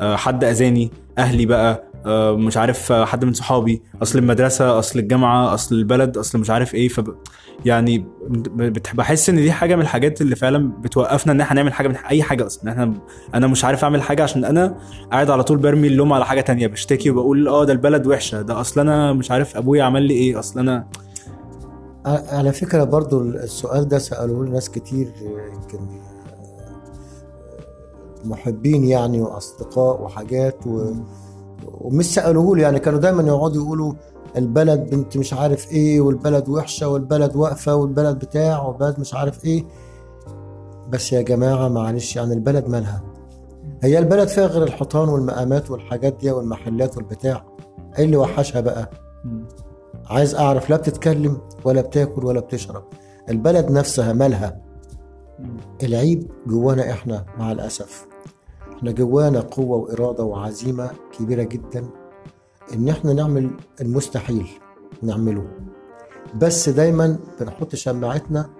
آه، 0.00 0.16
حد 0.16 0.44
أذاني 0.44 0.90
أهلي 1.18 1.46
بقى 1.46 1.93
مش 2.06 2.56
عارف 2.56 2.92
آه، 2.92 3.04
حد 3.04 3.24
من 3.24 3.32
صحابي 3.32 3.82
أصل 4.02 4.18
المدرسة 4.18 4.78
أصل 4.78 4.98
الجامعة 4.98 5.54
أصل 5.54 5.74
البلد 5.74 6.16
أصل 6.18 6.38
مش 6.38 6.50
عارف 6.50 6.74
إيه 6.74 6.88
فب... 6.88 7.14
يعني 7.64 8.06
بحس 8.94 9.28
إن 9.28 9.36
دي 9.36 9.52
حاجة 9.52 9.76
من 9.76 9.82
الحاجات 9.82 10.20
اللي 10.20 10.36
فعلا 10.36 10.72
بتوقفنا 10.80 11.32
إن 11.32 11.40
إحنا 11.40 11.56
نعمل 11.56 11.72
حاجة 11.72 11.88
من 11.88 11.96
أي 11.96 12.22
حاجة 12.22 12.46
أصلا. 12.46 12.72
إحنا 12.72 12.94
أنا 13.34 13.46
مش 13.46 13.64
عارف 13.64 13.84
أعمل 13.84 14.02
حاجة 14.02 14.22
عشان 14.22 14.44
أنا 14.44 14.76
قاعد 15.12 15.30
على 15.30 15.44
طول 15.44 15.58
برمي 15.58 15.88
اللوم 15.88 16.12
على 16.12 16.26
حاجة 16.26 16.40
تانية 16.40 16.66
بشتكي 16.66 17.10
وبقول 17.10 17.48
آه 17.48 17.64
ده 17.64 17.72
البلد 17.72 18.06
وحشة 18.06 18.42
ده 18.42 18.60
أصل 18.60 18.80
أنا 18.80 19.12
مش 19.12 19.30
عارف 19.30 19.56
أبويا 19.56 19.84
عمل 19.84 20.02
لي 20.02 20.14
إيه 20.14 20.38
أصل 20.38 20.60
أنا 20.60 20.86
على 22.06 22.52
فكرة 22.52 22.84
برضو 22.84 23.20
السؤال 23.20 23.88
ده 23.88 23.98
سألوه 23.98 24.44
لي 24.44 24.50
ناس 24.50 24.70
كتير 24.70 25.12
يمكن 25.54 25.78
محبين 28.24 28.84
يعني 28.84 29.20
وأصدقاء 29.20 30.02
وحاجات 30.02 30.66
و... 30.66 30.92
ومش 31.80 32.14
سألوه 32.14 32.56
لي 32.56 32.62
يعني 32.62 32.78
كانوا 32.78 33.00
دايما 33.00 33.22
يقعدوا 33.22 33.62
يقولوا 33.62 33.92
البلد 34.36 34.90
بنت 34.90 35.16
مش 35.16 35.32
عارف 35.34 35.72
إيه 35.72 36.00
والبلد 36.00 36.48
وحشة 36.48 36.88
والبلد 36.88 37.36
واقفة 37.36 37.74
والبلد 37.74 38.18
بتاع 38.18 38.62
والبلد 38.62 39.00
مش 39.00 39.14
عارف 39.14 39.44
إيه. 39.44 39.64
بس 40.88 41.12
يا 41.12 41.22
جماعة 41.22 41.68
معلش 41.68 42.16
يعني 42.16 42.34
البلد 42.34 42.68
مالها؟ 42.68 43.02
هي 43.82 43.98
البلد 43.98 44.28
فيها 44.28 44.46
غير 44.46 44.62
الحيطان 44.62 45.08
والمقامات 45.08 45.70
والحاجات 45.70 46.16
دي 46.20 46.30
والمحلات 46.30 46.96
والبتاع. 46.96 47.44
إيه 47.98 48.04
اللي 48.04 48.16
وحشها 48.16 48.60
بقى. 48.60 48.90
عايز 50.06 50.34
أعرف 50.34 50.70
لا 50.70 50.76
بتتكلم 50.76 51.38
ولا 51.64 51.80
بتاكل 51.80 52.24
ولا 52.26 52.40
بتشرب. 52.40 52.84
البلد 53.28 53.70
نفسها 53.70 54.12
مالها. 54.12 54.60
العيب 55.82 56.30
جوانا 56.46 56.90
إحنا 56.90 57.24
مع 57.38 57.52
الأسف. 57.52 58.06
إحنا 58.76 58.90
جوانا 58.90 59.40
قوة 59.40 59.76
وإرادة 59.76 60.24
وعزيمة 60.24 60.90
كبيرة 61.18 61.42
جدا 61.42 61.84
إن 62.74 62.88
إحنا 62.88 63.12
نعمل 63.12 63.50
المستحيل 63.80 64.46
نعمله. 65.02 65.46
بس 66.34 66.68
دايما 66.68 67.18
بنحط 67.40 67.74
شماعتنا 67.74 68.50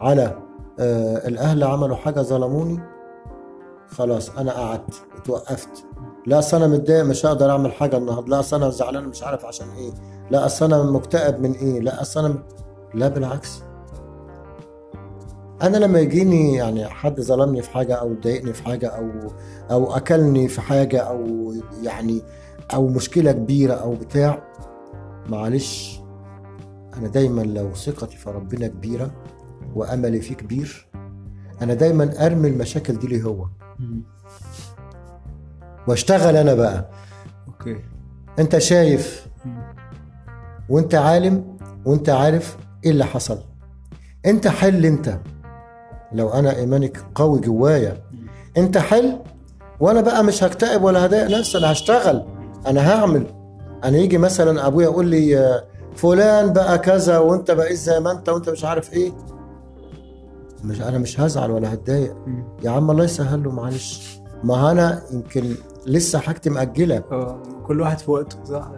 على 0.00 0.38
آه 0.78 1.28
الأهل 1.28 1.64
عملوا 1.64 1.96
حاجة 1.96 2.20
ظلموني 2.20 2.80
خلاص 3.88 4.30
أنا 4.30 4.52
قعدت 4.52 4.94
اتوقفت. 5.16 5.84
لا 6.26 6.38
أصل 6.38 6.56
أنا 6.56 6.66
متضايق 6.66 7.04
مش 7.04 7.26
هقدر 7.26 7.50
أعمل 7.50 7.72
حاجة 7.72 7.96
النهارده 7.96 8.28
لا 8.28 8.40
أصل 8.40 8.56
أنا 8.56 8.70
زعلان 8.70 9.04
مش 9.08 9.22
عارف 9.22 9.44
عشان 9.44 9.68
إيه 9.70 9.92
لا 10.30 10.46
أصل 10.46 10.64
أنا 10.72 10.82
مكتئب 10.82 11.40
من 11.40 11.52
إيه 11.52 11.80
لا 11.80 12.02
أصل 12.02 12.24
أنا 12.24 12.42
لا 12.94 13.08
بالعكس. 13.08 13.62
أنا 15.62 15.76
لما 15.76 16.00
يجيني 16.00 16.54
يعني 16.54 16.88
حد 16.88 17.20
ظلمني 17.20 17.62
في 17.62 17.70
حاجة 17.70 17.94
أو 17.94 18.14
ضايقني 18.14 18.52
في 18.52 18.62
حاجة 18.64 18.86
أو 18.88 19.10
أو 19.70 19.96
أكلني 19.96 20.48
في 20.48 20.60
حاجة 20.60 21.00
أو 21.00 21.52
يعني 21.82 22.22
أو 22.74 22.88
مشكلة 22.88 23.32
كبيرة 23.32 23.74
أو 23.74 23.94
بتاع 23.94 24.42
معلش 25.28 26.00
أنا 26.96 27.08
دايما 27.08 27.42
لو 27.42 27.74
ثقتي 27.74 28.16
في 28.16 28.30
ربنا 28.30 28.66
كبيرة 28.66 29.10
وأملي 29.74 30.20
فيه 30.20 30.34
كبير 30.34 30.86
أنا 31.62 31.74
دايما 31.74 32.26
أرمي 32.26 32.48
المشاكل 32.48 32.98
دي 32.98 33.06
ليه 33.06 33.22
هو. 33.22 33.46
وأشتغل 35.88 36.36
أنا 36.36 36.54
بقى. 36.54 36.90
أوكي. 37.48 37.80
أنت 38.38 38.58
شايف. 38.58 39.26
وأنت 40.68 40.94
عالم 40.94 41.56
وأنت 41.84 42.08
عارف 42.08 42.56
إيه 42.84 42.90
اللي 42.90 43.04
حصل. 43.04 43.38
أنت 44.26 44.48
حل 44.48 44.86
أنت. 44.86 45.18
لو 46.14 46.28
أنا 46.28 46.56
إيمانك 46.56 47.04
قوي 47.14 47.40
جوايا. 47.40 48.02
أنت 48.56 48.78
حل 48.78 49.18
وأنا 49.80 50.00
بقى 50.00 50.24
مش 50.24 50.44
هكتئب 50.44 50.84
ولا 50.84 51.06
هضايق 51.06 51.38
نفسي 51.38 51.58
أنا 51.58 51.72
هشتغل 51.72 52.24
أنا 52.66 52.92
هعمل. 52.92 53.26
أنا 53.84 53.98
يجي 53.98 54.18
مثلا 54.18 54.66
أبويا 54.66 54.84
يقول 54.86 55.06
لي 55.06 55.60
فلان 55.96 56.52
بقى 56.52 56.78
كذا 56.78 57.18
وأنت 57.18 57.50
بقيت 57.50 57.76
زي 57.76 58.00
ما 58.00 58.12
أنت 58.12 58.28
وأنت 58.28 58.48
مش 58.50 58.64
عارف 58.64 58.92
إيه. 58.92 59.12
مش 60.64 60.80
أنا 60.80 60.98
مش 60.98 61.20
هزعل 61.20 61.50
ولا 61.50 61.74
هتضايق. 61.74 62.16
يا 62.62 62.70
عم 62.70 62.90
الله 62.90 63.04
يسهل 63.04 63.42
له 63.44 63.50
معلش. 63.50 64.18
ما 64.44 64.70
أنا 64.70 65.02
يمكن 65.12 65.54
لسه 65.86 66.18
حاجتي 66.18 66.50
مأجلة. 66.50 67.02
آه 67.12 67.42
كل 67.66 67.80
واحد 67.80 67.98
في 67.98 68.10
وقته 68.10 68.36
صح؟ 68.44 68.70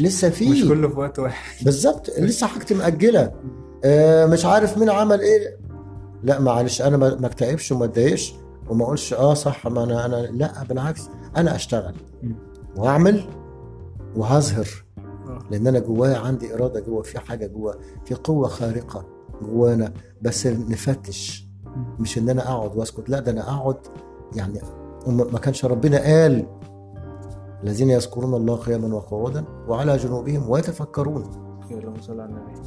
لسه 0.00 0.28
مش 0.28 0.34
في 0.34 0.68
كله 0.68 0.88
في 0.88 0.98
وقت 0.98 1.18
واحد. 1.18 1.64
بالظبط 1.64 2.10
لسه 2.18 2.46
حاجتي 2.46 2.74
مأجلة. 2.74 3.32
آه 3.84 4.26
مش 4.26 4.44
عارف 4.44 4.78
مين 4.78 4.90
عمل 4.90 5.20
إيه. 5.20 5.56
لا 6.24 6.40
معلش 6.40 6.82
أنا 6.82 6.96
ما 6.96 7.26
اكتئبش 7.26 7.72
وما 7.72 7.84
اتضايقش 7.84 8.34
وما 8.70 8.84
أقولش 8.84 9.14
آه 9.14 9.34
صح 9.34 9.66
ما 9.66 9.84
أنا 9.84 10.06
أنا 10.06 10.16
لا 10.16 10.64
بالعكس 10.68 11.08
أنا 11.36 11.54
أشتغل 11.54 11.94
مم. 12.22 12.36
وأعمل 12.76 13.24
وهظهر 14.16 14.68
آه. 14.98 15.38
لأن 15.50 15.66
أنا 15.66 15.78
جوايا 15.78 16.16
عندي 16.18 16.54
إرادة 16.54 16.80
جوا 16.80 17.02
في 17.02 17.18
حاجة 17.18 17.46
جوا 17.46 17.72
في 18.04 18.14
قوة 18.14 18.48
خارقة 18.48 19.04
جوانا 19.42 19.92
بس 20.22 20.46
نفتش 20.46 21.48
مش 21.98 22.18
إن 22.18 22.28
أنا 22.28 22.52
أقعد 22.52 22.76
وأسكت 22.76 23.08
لا 23.08 23.20
ده 23.20 23.32
أنا 23.32 23.40
أقعد 23.50 23.76
يعني 24.36 24.60
ما 25.06 25.38
كانش 25.38 25.64
ربنا 25.64 25.98
قال 25.98 26.46
الذين 27.64 27.90
يذكرون 27.90 28.34
الله 28.34 28.56
قياما 28.56 28.94
وقعودا 28.96 29.44
وعلى 29.68 29.96
جنوبهم 29.96 30.50
ويتفكرون 30.50 31.22
اللهم 31.70 32.00
صل 32.00 32.20
على 32.20 32.30
النبي. 32.30 32.60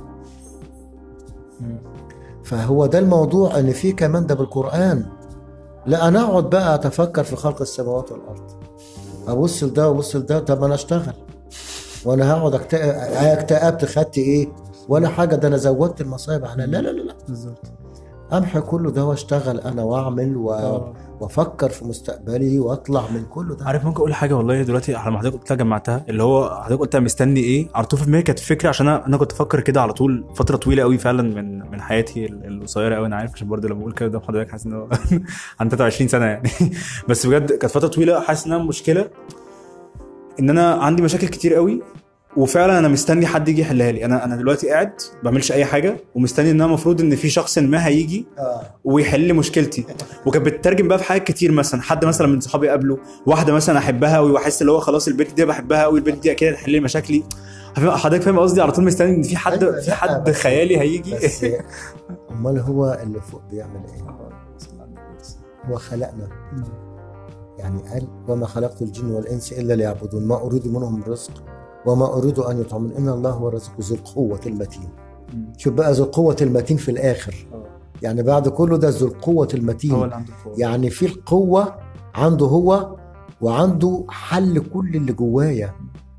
فهو 2.47 2.85
ده 2.85 2.99
الموضوع 2.99 3.59
ان 3.59 3.71
في 3.71 3.91
كمان 3.91 4.25
ده 4.25 4.35
بالقرآن. 4.35 5.05
لا 5.85 6.07
أنا 6.07 6.23
أقعد 6.23 6.49
بقى 6.49 6.75
أتفكر 6.75 7.23
في 7.23 7.35
خلق 7.35 7.61
السماوات 7.61 8.11
والأرض. 8.11 8.51
أبص 9.27 9.63
لده 9.63 9.89
وأبص 9.89 10.15
لده 10.15 10.39
طب 10.39 10.63
أنا 10.63 10.75
أشتغل. 10.75 11.13
وأنا 12.05 12.33
هقعد 12.33 12.53
اكتئب 12.55 12.89
أكتئبت 13.15 13.85
خدت 13.85 14.17
إيه؟ 14.17 14.47
ولا 14.89 15.09
حاجة 15.09 15.35
ده 15.35 15.47
أنا 15.47 15.57
زودت 15.57 16.01
المصايب 16.01 16.45
على 16.45 16.65
لا 16.65 16.77
لا 16.81 16.89
لا 16.89 17.01
لا. 17.01 17.13
بالظبط. 17.27 17.61
امحي 18.33 18.61
كله 18.61 18.91
ده 18.91 19.05
واشتغل 19.05 19.59
أنا 19.59 19.83
وأعمل 19.83 20.37
و... 20.37 20.51
آه. 20.53 20.93
وأفكر 21.19 21.69
في 21.69 21.85
مستقبلي 21.85 22.59
وأطلع 22.59 23.03
من 23.11 23.25
كله 23.25 23.55
ده. 23.55 23.65
عارف 23.65 23.85
ممكن 23.85 23.97
أقول 23.97 24.13
حاجة 24.13 24.33
والله 24.33 24.61
دلوقتي 24.63 24.95
على 24.95 25.11
ما 25.11 25.19
حضرتك 25.19 25.37
قلتها 25.39 25.55
جمعتها 25.55 26.05
اللي 26.09 26.23
هو 26.23 26.61
حضرتك 26.63 26.81
قلت 26.81 26.95
مستني 26.95 27.39
إيه؟ 27.39 27.67
على 27.75 27.85
طول 27.85 27.99
في 27.99 28.05
دماغي 28.05 28.23
كانت 28.23 28.39
فكرة 28.39 28.69
عشان 28.69 28.87
أنا 28.87 29.17
كنت 29.17 29.31
أفكر 29.31 29.59
كده 29.59 29.81
على 29.81 29.93
طول 29.93 30.25
فترة 30.35 30.57
طويلة 30.57 30.83
قوي 30.83 30.97
فعلا 30.97 31.23
من 31.23 31.71
من 31.71 31.81
حياتي 31.81 32.25
ال- 32.25 32.45
القصيرة 32.45 32.95
قوي 32.95 33.07
أنا 33.07 33.15
عارف 33.15 33.33
عشان 33.33 33.47
برضه 33.47 33.67
لما 33.69 33.79
بقول 33.79 33.91
كده 33.93 34.09
قدام 34.09 34.21
حضرتك 34.21 34.49
حاسس 34.51 34.65
إن 34.65 34.73
هو 34.73 34.87
عن 35.59 35.69
23 35.69 36.07
سنة 36.07 36.25
يعني. 36.25 36.49
بس 37.09 37.25
بجد 37.25 37.51
كانت 37.51 37.73
فترة 37.73 37.87
طويلة 37.87 38.19
حاسس 38.19 38.45
إنها 38.47 38.57
مشكلة 38.57 39.09
إن 40.39 40.49
أنا 40.49 40.73
عندي 40.73 41.01
مشاكل 41.01 41.27
كتير 41.27 41.53
قوي 41.53 41.81
وفعلا 42.37 42.79
أنا 42.79 42.87
مستني 42.87 43.25
حد 43.25 43.47
يجي 43.47 43.61
يحلها 43.61 43.91
لي. 43.91 44.05
أنا 44.05 44.25
أنا 44.25 44.35
دلوقتي 44.35 44.69
قاعد 44.69 44.91
ما 45.15 45.21
بعملش 45.23 45.51
أي 45.51 45.65
حاجة 45.65 45.97
ومستني 46.15 46.51
إن 46.51 46.55
أنا 46.55 46.65
المفروض 46.65 47.01
إن 47.01 47.15
في 47.15 47.29
شخص 47.29 47.57
ما 47.57 47.87
هيجي 47.87 48.25
آه. 48.39 48.61
ويحل 48.83 49.19
لي 49.19 49.33
مشكلتي. 49.33 49.85
وكانت 50.25 50.45
بتترجم 50.45 50.87
بقى 50.87 50.97
في 50.97 51.03
حاجات 51.03 51.23
كتير 51.23 51.51
مثلا. 51.51 51.81
حد 51.81 52.05
مثلا 52.05 52.27
من 52.27 52.39
صحابي 52.39 52.69
قابله 52.69 52.97
واحدة 53.25 53.53
مثلا 53.53 53.77
أحبها 53.77 54.17
قوي 54.17 54.31
وأحس 54.31 54.61
اللي 54.61 54.71
هو 54.71 54.79
خلاص 54.79 55.07
البنت 55.07 55.33
دي 55.33 55.45
بحبها 55.45 55.83
قوي 55.83 55.99
البنت 55.99 56.23
دي 56.23 56.31
أكيد 56.31 56.53
هتحل 56.53 56.71
لي 56.71 56.79
مشاكلي. 56.79 57.23
حضرتك 57.77 58.23
فاهم 58.23 58.39
قصدي؟ 58.39 58.61
على 58.61 58.71
طول 58.71 58.83
مستني 58.85 59.15
إن 59.15 59.23
في 59.23 59.37
حد 59.37 59.63
أيوة، 59.63 59.81
في 59.81 59.91
حد 59.91 60.31
خيالي 60.31 60.79
هيجي. 60.79 61.15
أمال 62.31 62.59
هو 62.59 62.99
اللي 63.03 63.21
فوق 63.21 63.41
بيعمل 63.51 63.81
إيه؟ 63.93 64.17
هو 65.65 65.75
خلقنا. 65.75 66.27
يعني 67.59 67.81
قال 67.81 68.07
وما 68.27 68.45
خلقت 68.45 68.81
الجن 68.81 69.11
والإنس 69.11 69.53
إلا 69.53 69.73
ليعبدون. 69.73 70.27
ما 70.27 70.35
أريد 70.35 70.67
منهم 70.67 70.95
من 70.95 71.03
رزق 71.03 71.43
وما 71.85 72.13
أريد 72.17 72.39
أن 72.39 72.61
يطعمون 72.61 72.91
إن 72.91 73.09
الله 73.09 73.29
هو 73.31 73.47
الرزق 73.47 73.71
ذو 73.81 73.95
القوة 73.95 74.39
المتين. 74.45 74.89
شوف 75.57 75.73
بقى 75.73 75.91
ذو 75.93 76.03
القوة 76.03 76.35
المتين 76.41 76.77
في 76.77 76.91
الآخر. 76.91 77.47
يعني 78.01 78.23
بعد 78.23 78.47
كله 78.47 78.77
ده 78.77 78.89
ذو 78.89 79.07
القوة 79.07 79.47
المتين. 79.53 79.91
هو 79.91 80.03
اللي 80.03 80.15
عنده 80.15 80.33
القوة. 80.33 80.53
يعني 80.57 80.89
في 80.89 81.05
القوة 81.05 81.75
عنده 82.15 82.45
هو 82.45 82.95
وعنده 83.41 84.05
حل 84.09 84.59
كل 84.59 84.95
اللي 84.95 85.13
جوايا. 85.13 85.73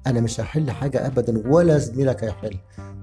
أنا 0.06 0.20
مش 0.20 0.40
هحل 0.40 0.70
حاجة 0.70 1.06
ابدا 1.06 1.48
ولا 1.48 1.78
زميلك 1.78 2.24
هيحل 2.24 2.56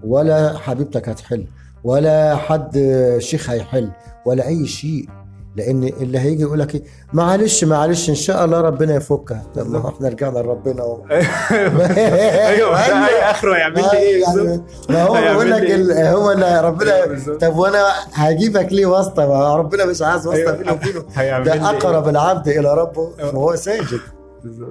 ولا 0.04 0.58
حبيبتك 0.58 1.10
هتحل 1.10 1.48
ولا 1.84 2.36
حد 2.36 2.80
شيخ 3.20 3.50
هيحل 3.50 3.92
ولا 4.26 4.48
أي 4.48 4.68
شيء. 4.68 5.10
لأن 5.56 5.84
اللي 5.84 6.20
هيجي 6.20 6.42
يقول 6.42 6.60
لك 6.60 6.76
إيه 6.76 6.84
معلش 7.14 7.64
معلش 7.64 8.10
إن 8.10 8.16
شاء 8.16 8.46
الله 8.46 8.62
ربنا 8.62 8.96
يفكها. 8.96 9.44
طب 9.56 9.70
ما 9.70 9.90
إحنا 9.90 10.10
رجعنا 10.10 10.40
لربنا 10.40 10.82
أهو. 10.82 11.02
أيوه. 11.12 12.86
أيوة. 12.86 13.32
آخره 13.32 13.56
هيعمل 13.56 13.76
لي 13.82 13.92
إيه؟ 13.98 14.24
يعني 14.24 14.62
ما 14.90 15.04
هو 15.04 15.14
بيقول 15.14 15.52
لك 15.52 15.62
إيه؟ 15.62 16.12
هو 16.14 16.32
اللي 16.32 16.46
أيوة 16.46 16.62
ربنا. 16.62 17.38
طب 17.42 17.58
وأنا 17.58 17.86
هجيبك 18.14 18.74
ليه 18.74 18.86
واسطة؟ 18.86 19.28
ما 19.28 19.56
ربنا 19.56 19.86
مش 19.86 20.02
عايز 20.02 20.28
واسطة 20.28 20.52
أيوة. 20.54 20.80
هيعمل 21.16 21.46
لي 21.46 21.52
ده 21.52 21.70
إيه؟ 21.70 21.70
أقرب 21.78 22.08
العبد 22.10 22.48
إلى 22.48 22.74
ربه 22.74 23.10
وهو 23.20 23.56
ساجد. 23.56 24.00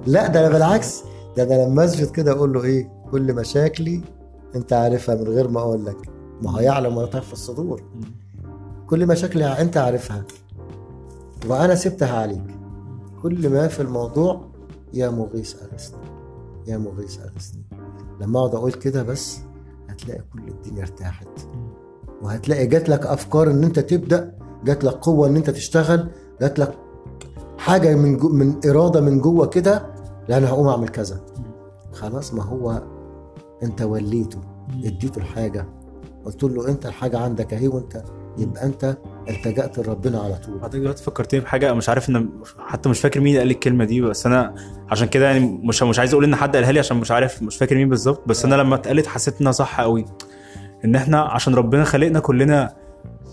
لا 0.05 0.27
ده 0.27 0.39
أنا 0.39 0.49
بالعكس. 0.49 1.03
ده 1.37 1.43
أنا 1.43 1.53
لما 1.65 1.85
أسجد 1.85 2.11
كده 2.11 2.31
أقول 2.31 2.53
له 2.53 2.63
إيه؟ 2.63 2.89
كل 3.11 3.33
مشاكلي 3.33 4.01
أنت 4.55 4.73
عارفها 4.73 5.15
من 5.15 5.27
غير 5.27 5.47
ما 5.47 5.59
أقول 5.59 5.85
لك. 5.85 5.97
ما 6.41 6.51
هو 6.51 6.59
يعلم 6.59 6.95
ما 6.95 7.05
في 7.05 7.33
الصدور. 7.33 7.83
كل 8.87 9.05
مشاكلي 9.05 9.45
أنت 9.45 9.77
عارفها. 9.77 10.23
وأنا 11.49 11.75
سبتها 11.75 12.17
عليك 12.21 12.43
كل 13.21 13.49
ما 13.49 13.67
في 13.67 13.81
الموضوع 13.81 14.41
يا 14.93 15.09
مغيث 15.09 15.55
اغثني 15.63 15.99
يا 16.67 16.77
مغيث 16.77 17.19
اغثني 17.19 17.63
لما 18.21 18.39
أقعد 18.39 18.55
أقول 18.55 18.71
كده 18.73 19.03
بس 19.03 19.37
هتلاقي 19.89 20.21
كل 20.33 20.47
الدنيا 20.47 20.81
ارتاحت. 20.81 21.27
وهتلاقي 22.21 22.67
جات 22.67 22.89
لك 22.89 23.05
أفكار 23.05 23.51
إن 23.51 23.63
أنت 23.63 23.79
تبدأ 23.79 24.35
جات 24.63 24.83
لك 24.83 24.93
قوة 24.93 25.27
إن 25.27 25.35
أنت 25.35 25.49
تشتغل 25.49 26.09
جات 26.41 26.59
لك 26.59 26.77
حاجة 27.57 27.95
من 27.95 28.17
جو 28.17 28.29
من 28.29 28.59
إرادة 28.69 29.01
من 29.01 29.19
جوة 29.19 29.47
كده 29.47 29.85
لا 30.29 30.37
أنا 30.37 30.49
هقوم 30.49 30.67
أعمل 30.67 30.89
كذا. 30.89 31.21
خلاص 31.91 32.33
ما 32.33 32.43
هو 32.43 32.83
أنت 33.63 33.81
وليته. 33.81 34.39
اديته 34.83 35.17
الحاجة. 35.19 35.67
قلت 36.25 36.43
له 36.43 36.69
أنت 36.69 36.85
الحاجة 36.85 37.19
عندك 37.19 37.53
أهي 37.53 37.67
وأنت 37.67 38.03
يبقى 38.37 38.65
أنت 38.65 38.97
التجأت 39.29 39.79
لربنا 39.79 40.19
على 40.19 40.35
طول. 40.35 40.59
حضرتك 40.59 40.79
دلوقتي 40.79 41.03
فكرتني 41.03 41.39
بحاجة 41.39 41.73
مش 41.73 41.89
عارف 41.89 42.09
ان 42.09 42.29
حتى 42.59 42.89
مش 42.89 42.99
فاكر 42.99 43.19
مين 43.19 43.37
قال 43.37 43.51
الكلمة 43.51 43.85
دي 43.85 44.01
بس 44.01 44.25
أنا 44.25 44.55
عشان 44.89 45.07
كده 45.07 45.25
يعني 45.25 45.59
مش 45.63 45.83
مش 45.83 45.99
عايز 45.99 46.13
أقول 46.13 46.23
إن 46.23 46.35
حد 46.35 46.55
قالها 46.55 46.71
لي 46.71 46.79
عشان 46.79 46.97
مش 46.97 47.11
عارف 47.11 47.43
مش 47.43 47.57
فاكر 47.57 47.75
مين 47.75 47.89
بالظبط 47.89 48.27
بس 48.27 48.45
أنا 48.45 48.55
لما 48.55 48.75
اتقالت 48.75 49.07
حسيت 49.07 49.41
إنها 49.41 49.51
صح 49.51 49.81
قوي. 49.81 50.05
إن 50.85 50.95
إحنا 50.95 51.21
عشان 51.21 51.55
ربنا 51.55 51.83
خلقنا 51.83 52.19
كلنا 52.19 52.73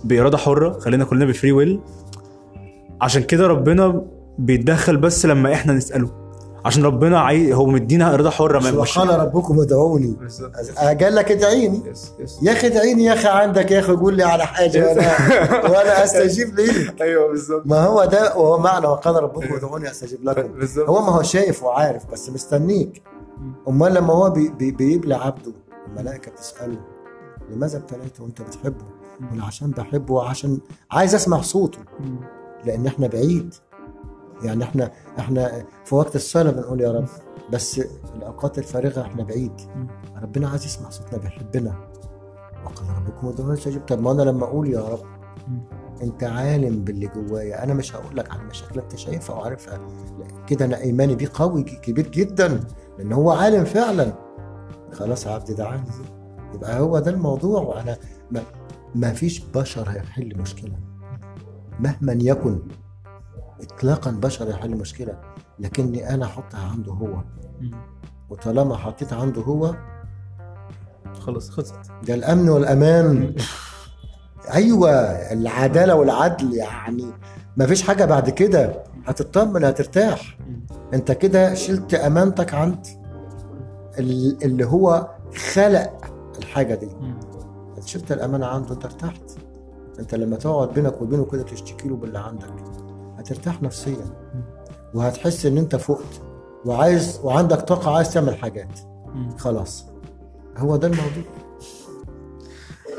بإرادة 0.05 0.39
حرة 0.39 0.79
خلينا 0.79 1.05
كلنا 1.05 1.25
بفري 1.25 1.53
ويل 1.53 1.81
عشان 3.01 3.23
كده 3.23 3.47
ربنا 3.47 4.05
بيتدخل 4.39 4.97
بس 4.97 5.27
لما 5.27 5.53
إحنا 5.53 5.73
نسأله. 5.73 6.22
عشان 6.65 6.85
ربنا 6.85 7.21
عاي... 7.21 7.55
هو 7.55 7.67
مدينا 7.67 8.15
ارادة 8.15 8.31
حرة 8.31 8.59
مش 8.59 8.65
ما 8.65 8.83
مش 8.83 8.97
وقال 8.97 9.21
ربكم 9.21 9.61
ادعوني. 9.61 10.17
بالظبط. 10.21 10.53
قال 11.03 11.15
لك 11.15 11.33
ادعيني. 11.33 11.83
يا 12.43 12.53
أخي 12.53 12.67
ادعيني 12.67 13.05
يا 13.05 13.13
أخي 13.13 13.29
عندك 13.29 13.71
يا 13.71 13.79
أخي 13.81 13.93
قول 13.93 14.15
لي 14.15 14.23
على 14.23 14.47
حاجة 14.47 14.87
وأنا 14.87 15.01
وأنا 15.71 16.05
أستجيب 16.05 16.55
ليك. 16.55 17.03
أيوه 17.03 17.29
بالظبط. 17.29 17.63
ما 17.67 17.85
هو 17.85 18.05
ده 18.05 18.37
وهو 18.37 18.59
معنى 18.59 18.87
وقال 18.87 19.23
ربكم 19.23 19.55
ادعوني 19.55 19.91
أستجيب 19.91 20.25
لكم. 20.25 20.49
بالظبط. 20.53 20.89
هو 20.89 21.01
ما 21.03 21.13
هو 21.13 21.23
شايف 21.23 21.63
وعارف 21.63 22.11
بس 22.13 22.31
مستنيك. 22.31 23.03
أمال 23.69 23.95
لما 23.95 24.13
هو 24.15 24.31
بي 24.31 24.49
بي 24.49 24.71
بيبلع 24.71 25.27
عبده 25.27 25.53
الملائكة 25.89 26.31
بتسأله 26.31 26.79
لماذا 27.51 27.79
ابتليته 27.79 28.23
وأنت 28.25 28.43
بتحبه؟ 28.43 28.85
يقول 29.21 29.41
عشان 29.43 29.71
بحبه 29.71 30.15
وعشان 30.15 30.59
عايز 30.91 31.15
أسمع 31.15 31.41
صوته. 31.41 31.79
لأن 32.65 32.87
إحنا 32.87 33.07
بعيد. 33.07 33.55
يعني 34.45 34.65
إحنا 34.65 34.91
إحنا 35.19 35.65
في 35.85 35.95
وقت 35.95 36.17
الصلاة 36.17 36.51
بنقول 36.51 36.81
يا 36.81 36.93
رب 36.93 37.09
بس 37.53 37.81
الأوقات 38.17 38.59
الفارغة 38.59 39.03
إحنا 39.03 39.23
بعيد. 39.25 39.53
ربنا 40.23 40.49
عايز 40.49 40.65
يسمع 40.65 40.91
صوتنا 40.91 41.19
بيحبنا 41.19 41.89
وقال 42.65 42.97
ربكم 42.97 43.29
ادعوني 43.29 43.53
استجيب 43.55 43.87
طب 43.87 44.01
ما 44.01 44.13
أنا 44.13 44.23
لما 44.23 44.45
أقول 44.45 44.69
يا 44.69 44.81
رب 44.81 45.03
أنت 46.03 46.25
عالم 46.25 46.85
باللي 46.85 47.07
جوايا. 47.07 47.65
أنا 47.65 47.75
مش 47.75 47.97
هقول 47.97 48.17
لك 48.17 48.31
على 48.31 48.41
المشاكل 48.43 48.81
أنت 48.81 48.97
شايفها 48.97 49.37
وعارفها. 49.37 49.79
كده 50.47 50.65
أنا 50.65 50.81
إيماني 50.81 51.15
بيه 51.15 51.29
قوي 51.35 51.63
كبير 51.63 52.09
جدا 52.09 52.61
لأن 52.99 53.13
هو 53.13 53.31
عالم 53.31 53.65
فعلا. 53.65 54.13
خلاص 54.93 55.27
يا 55.27 55.31
عبدي 55.31 55.55
ده 55.55 55.67
عالم. 55.69 55.85
يبقى 56.55 56.81
هو 56.81 56.99
ده 56.99 57.11
الموضوع. 57.11 57.63
وأنا 57.63 57.97
ما 58.95 59.13
فيش 59.13 59.41
بشر 59.45 59.89
هيحل 59.89 60.39
مشكلة. 60.39 60.73
مهما 61.81 62.13
يكن 62.13 62.63
اطلاقا 63.63 64.11
بشر 64.11 64.49
يحل 64.51 64.71
مشكله 64.77 65.19
لكني 65.59 66.15
أنا 66.15 66.25
احطها 66.25 66.71
عنده 66.73 66.93
هو. 66.93 67.23
وطالما 68.31 68.77
حطيتها 68.77 69.21
عنده 69.21 69.43
هو 69.43 69.75
خلاص 71.21 71.51
خلصت. 71.51 71.75
ده 72.07 72.15
الأمن 72.15 72.49
والأمان. 72.49 73.35
أيوه 74.55 74.91
العدالة 75.33 75.95
والعدل 75.95 76.55
يعني 76.55 77.07
ما 77.57 77.67
فيش 77.67 77.83
حاجة 77.83 78.05
بعد 78.05 78.31
كده. 78.31 78.83
هتطمن 79.07 79.65
هترتاح. 79.65 80.39
أنت 80.95 81.13
كده 81.13 81.55
شلت 81.55 81.95
أمانتك 81.95 82.55
عند 82.55 82.87
ال- 83.99 84.45
اللي 84.45 84.65
هو 84.67 85.09
خلق 85.53 85.91
الحاجة 86.39 86.75
دي. 86.75 86.89
شلت 87.87 88.13
الأمانة 88.13 88.47
عنده 88.47 88.75
أنت 88.75 88.85
ارتحت. 88.85 89.23
أنت 89.99 90.15
لما 90.15 90.37
تقعد 90.37 90.69
بينك 90.75 91.03
وبينه 91.03 91.25
كده 91.25 91.43
تشتكي 91.43 91.89
له 91.89 91.97
باللي 91.97 92.19
عندك. 92.19 92.51
هترتاح 93.23 93.63
نفسيا. 93.63 94.05
وهتحس 94.95 95.47
إن 95.47 95.59
أنت 95.59 95.77
فقت. 95.77 96.23
وعايز 96.65 97.21
وعندك 97.25 97.61
طاقة 97.61 97.97
عايز 97.97 98.13
تعمل 98.13 98.37
حاجات. 98.37 98.81
خلاص. 99.39 99.87
هو 100.57 100.77
ده 100.77 100.87
الموضوع. 100.89 101.23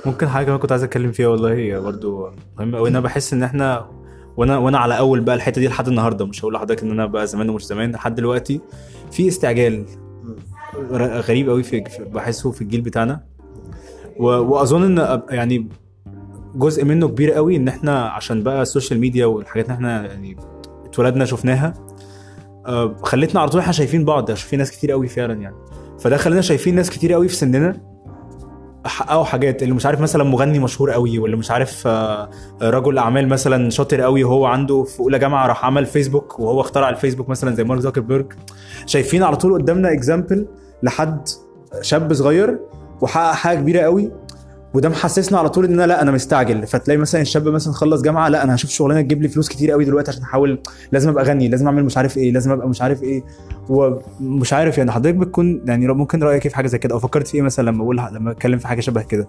ممكن 0.05 0.27
حاجة 0.27 0.45
كمان 0.45 0.59
كنت 0.59 0.71
عايز 0.71 0.83
أتكلم 0.83 1.11
فيها 1.11 1.27
والله 1.27 1.53
هي 1.53 1.79
برضو 1.79 2.29
مهمة 2.59 2.77
قوي 2.77 2.89
أنا 2.89 2.99
بحس 2.99 3.33
إن 3.33 3.43
إحنا 3.43 3.89
وأنا 4.37 4.57
وأنا 4.57 4.77
على 4.77 4.97
أول 4.97 5.21
بقى 5.21 5.35
الحتة 5.35 5.61
دي 5.61 5.67
لحد 5.67 5.87
النهارده. 5.87 6.25
مش 6.25 6.41
هقول 6.41 6.53
لحضرتك 6.53 6.83
إن 6.83 6.91
أنا 6.91 7.05
بقى 7.05 7.27
زمان 7.27 7.49
ومش 7.49 7.65
زمان. 7.65 7.91
لحد 7.91 8.15
دلوقتي 8.15 8.61
في 9.11 9.27
استعجال 9.27 9.85
غريب 10.91 11.49
قوي 11.49 11.63
في 11.63 11.83
بحسه 11.99 12.51
في 12.51 12.61
الجيل 12.61 12.81
بتاعنا. 12.81 13.23
وأظن 14.19 14.99
إن 14.99 15.21
يعني 15.29 15.67
جزء 16.55 16.85
منه 16.85 17.07
كبير 17.07 17.31
قوي 17.31 17.55
إن 17.55 17.67
إحنا 17.67 18.05
عشان 18.09 18.43
بقى 18.43 18.61
ال 18.61 18.66
social 18.66 18.99
media 18.99 19.25
والحاجات 19.25 19.65
اللي 19.65 19.75
إحنا 19.75 20.05
يعني 20.05 20.37
اتولدنا 20.85 21.25
شفناها 21.25 21.73
آه، 22.65 22.95
خلتنا 23.03 23.41
على 23.41 23.49
طول 23.49 23.61
إحنا 23.61 23.71
شايفين 23.73 24.05
بعض 24.05 24.33
شايفين 24.33 24.59
ناس 24.59 24.71
كتير 24.71 24.91
قوي 24.91 25.07
فعلا 25.07 25.33
يعني. 25.33 25.55
فده 25.99 26.17
خلينا 26.17 26.41
شايفين 26.41 26.75
ناس 26.75 26.89
كتير 26.89 27.13
قوي 27.13 27.27
في 27.27 27.35
سننا 27.35 27.81
حققوا 28.85 29.23
حاجات 29.23 29.63
اللي 29.63 29.73
مش 29.73 29.85
عارف 29.85 30.01
مثلا 30.01 30.23
مغني 30.23 30.59
مشهور 30.59 30.91
قوي 30.91 31.19
واللي 31.19 31.37
مش 31.37 31.51
عارف 31.51 31.83
آه، 31.87 32.29
رجل 32.61 32.97
أعمال 32.97 33.27
مثلا 33.27 33.69
شاطر 33.69 34.01
قوي 34.01 34.23
وهو 34.23 34.45
عنده 34.45 34.83
في 34.83 34.99
أولى 34.99 35.19
جامعة 35.19 35.47
راح 35.47 35.65
عمل 35.65 35.85
فيسبوك 35.85 36.39
وهو 36.39 36.61
اخترع 36.61 36.89
الفيسبوك 36.89 37.29
مثلا 37.29 37.55
زي 37.55 37.63
مارك 37.63 37.79
زوكربيرج. 37.81 38.33
شايفين 38.85 39.23
على 39.23 39.35
طول 39.35 39.53
قدامنا 39.53 39.91
example 39.93 40.47
لحد 40.83 41.27
شاب 41.81 42.13
صغير 42.13 42.59
وحقق 43.01 43.33
حاجة 43.33 43.57
كبيرة 43.57 43.81
قوي. 43.81 44.11
وده 44.73 44.89
محسسنا 44.89 45.39
على 45.39 45.49
طول 45.49 45.65
إن 45.65 45.73
أنا 45.73 45.87
لا 45.87 46.01
أنا 46.01 46.11
مستعجل. 46.11 46.67
فتلاقي 46.67 46.97
مثلا 46.97 47.21
الشاب 47.21 47.47
مثلا 47.47 47.73
خلص 47.73 48.01
جامعة 48.01 48.29
لا 48.29 48.43
أنا 48.43 48.55
هشوف 48.55 48.69
شغلانة 48.71 49.01
تجيب 49.01 49.21
لي 49.21 49.27
فلوس 49.27 49.49
كتير 49.49 49.71
قوي 49.71 49.85
دلوقتي 49.85 50.11
عشان 50.11 50.23
أحاول 50.23 50.59
لازم 50.91 51.09
أبقى 51.09 51.23
غني 51.23 51.47
لازم 51.47 51.65
أعمل 51.65 51.85
مش 51.85 51.97
عارف 51.97 52.17
إيه 52.17 52.31
لازم 52.31 52.51
أبقى 52.51 52.69
مش 52.69 52.81
عارف 52.81 53.03
إيه. 53.03 53.23
ومش 53.69 54.53
عارف 54.53 54.77
يعني 54.77 54.91
حضرتك 54.91 55.15
بتكون 55.15 55.61
يعني 55.67 55.87
ممكن 55.87 56.23
رأيك 56.23 56.43
إيه 56.45 56.49
في 56.49 56.55
حاجة 56.55 56.67
زي 56.67 56.77
كده؟ 56.77 56.95
أو 56.95 56.99
فكرت 56.99 57.27
في 57.27 57.35
إيه 57.35 57.41
مثلا 57.41 57.65
لما 57.69 57.83
أقول 57.83 57.97
لما 57.97 58.31
أتكلم 58.31 58.59
في 58.59 58.67
حاجة 58.67 58.81
شبه 58.81 59.01
كده؟ 59.01 59.27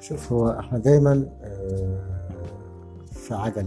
شوف 0.00 0.32
هو 0.32 0.58
إحنا 0.60 0.78
دايما 0.78 1.26
آه، 1.42 1.98
في 3.12 3.34
عجل. 3.34 3.66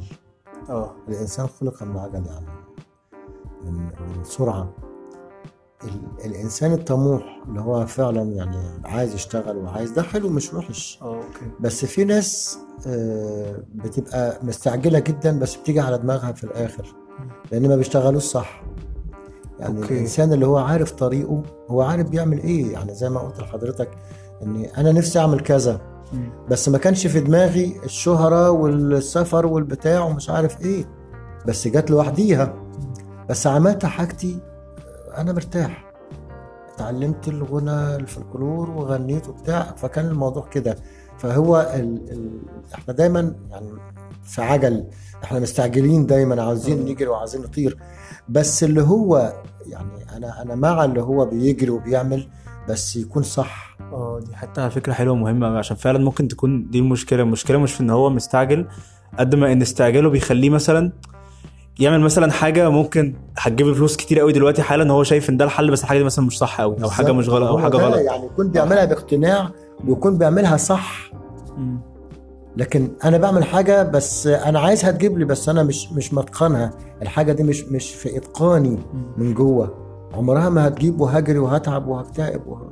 آه. 0.69 0.91
الإنسان 1.09 1.47
خلق 1.47 1.83
من 1.83 1.97
عجل 1.97 2.23
يعني 2.25 2.45
من 3.65 4.23
سرعة. 4.23 4.73
الإنسان 6.25 6.73
الطموح 6.73 7.23
اللي 7.47 7.61
هو 7.61 7.85
فعلا 7.85 8.21
يعني 8.21 8.57
عايز 8.85 9.13
يشتغل 9.15 9.57
وعايز 9.57 9.91
ده 9.91 10.01
حلو 10.03 10.29
مش 10.29 10.53
وحش. 10.53 10.99
آه 11.01 11.15
okay. 11.15 11.45
بس 11.59 11.85
في 11.85 12.03
ناس 12.05 12.57
آه، 12.87 13.55
بتبقى 13.75 14.39
مستعجلة 14.43 14.99
جدا 14.99 15.39
بس 15.39 15.55
بتيجي 15.55 15.79
على 15.79 15.97
دماغها 15.97 16.31
في 16.31 16.43
الآخر 16.43 16.95
لأن 17.51 17.67
ما 17.69 17.75
بيشتغلوش 17.75 18.23
صح. 18.23 18.63
يعني 19.59 19.81
okay. 19.81 19.93
الإنسان 19.93 20.33
اللي 20.33 20.45
هو 20.47 20.57
عارف 20.57 20.91
طريقه 20.91 21.43
هو 21.69 21.81
عارف 21.81 22.09
بيعمل 22.09 22.39
إيه. 22.39 22.71
يعني 22.73 22.93
زي 22.93 23.09
ما 23.09 23.19
قلت 23.19 23.39
لحضرتك 23.39 23.89
ان 24.43 24.65
أنا 24.77 24.91
نفسي 24.91 25.19
أعمل 25.19 25.39
كذا 25.39 25.81
بس 26.49 26.69
ما 26.69 26.77
كانش 26.77 27.07
في 27.07 27.19
دماغي 27.19 27.79
الشهرة 27.85 28.49
والسفر 28.49 29.45
والبتاع 29.45 30.03
ومش 30.03 30.29
عارف 30.29 30.61
إيه. 30.61 30.85
بس 31.47 31.67
جت 31.67 31.91
لوحديها. 31.91 32.53
بس 33.29 33.47
عملت 33.47 33.85
حاجتي 33.85 34.39
أنا 35.17 35.33
مرتاح. 35.33 35.93
اتعلمت 36.75 37.27
الغنى 37.27 37.95
الفلكلور 37.95 38.69
وغنيت 38.69 39.27
وبتاع 39.29 39.63
فكان 39.63 40.05
الموضوع 40.05 40.47
كده. 40.51 40.77
فهو 41.17 41.71
ال... 41.75 42.11
ال... 42.11 42.39
إحنا 42.73 42.93
دايما 42.93 43.35
يعني 43.49 43.67
في 44.23 44.41
عجل. 44.41 44.87
إحنا 45.23 45.39
مستعجلين 45.39 46.05
دايما 46.05 46.43
عاوزين 46.43 46.85
نجري 46.85 47.07
وعاوزين 47.07 47.41
نطير. 47.41 47.77
بس 48.29 48.63
اللي 48.63 48.81
هو 48.81 49.33
يعني 49.67 50.17
أنا 50.17 50.41
أنا 50.41 50.55
مع 50.55 50.85
اللي 50.85 51.01
هو 51.01 51.25
بيجري 51.25 51.69
وبيعمل 51.69 52.27
بس 52.69 52.95
يكون 52.95 53.23
صح. 53.23 53.77
آه 53.81 54.19
دي 54.19 54.35
حتى 54.35 54.61
على 54.61 54.71
فكرة 54.71 54.93
حلوة 54.93 55.13
ومهمة 55.13 55.47
أوي، 55.47 55.57
عشان 55.57 55.77
فعلا 55.77 55.99
ممكن 55.99 56.27
تكون 56.27 56.69
دي 56.69 56.79
المشكلة. 56.79 57.23
المشكلة 57.23 57.57
مش 57.57 57.73
في 57.73 57.81
إن 57.81 57.89
هو 57.89 58.09
مستعجل 58.09 58.67
قد 59.19 59.35
ما 59.35 59.51
إن 59.51 59.61
استعجاله 59.61 60.09
بيخليه 60.09 60.49
مثلا 60.49 60.91
يعمل 61.79 61.99
مثلا 62.01 62.31
حاجة 62.31 62.69
ممكن 62.69 63.13
هتجيب 63.37 63.73
فلوس 63.73 63.97
كتير 63.97 64.19
قوي 64.19 64.33
دلوقتي 64.33 64.61
حالا 64.61 64.93
هو 64.93 65.03
شايف 65.03 65.29
إن 65.29 65.37
ده 65.37 65.45
الحل 65.45 65.71
بس 65.71 65.83
الحاجة 65.83 65.97
دي 65.97 66.03
مثلا 66.03 66.25
مش 66.25 66.37
صح 66.37 66.61
قوي 66.61 66.75
أو 66.83 66.89
حاجة 66.89 67.11
مش 67.11 67.29
غلط 67.29 67.47
أو 67.49 67.57
حاجة 67.59 67.77
غلط. 67.77 67.95
يعني 67.97 68.25
يكون 68.25 68.49
بيعملها 68.51 68.85
باقتناع 68.85 69.49
ويكون 69.87 70.17
بيعملها 70.17 70.57
صح. 70.57 71.11
لكن 72.57 72.89
أنا 73.03 73.17
بعمل 73.17 73.43
حاجة 73.43 73.83
بس 73.83 74.27
أنا 74.27 74.59
عايزها 74.59 74.91
تجيب 74.91 75.17
لي 75.17 75.25
بس 75.25 75.49
أنا 75.49 75.63
مش 75.63 75.91
مش 75.91 76.13
متقنها. 76.13 76.71
الحاجة 77.01 77.31
دي 77.31 77.43
مش 77.43 77.63
مش 77.63 77.95
في 77.95 78.17
إتقاني 78.17 78.79
من 79.17 79.33
جوه. 79.33 79.83
عمرها 80.13 80.49
ما 80.49 80.67
هتجيب 80.67 81.01
وهجري 81.01 81.39
وهتعب 81.39 81.87
وهكتئب 81.87 82.47
وه... 82.47 82.71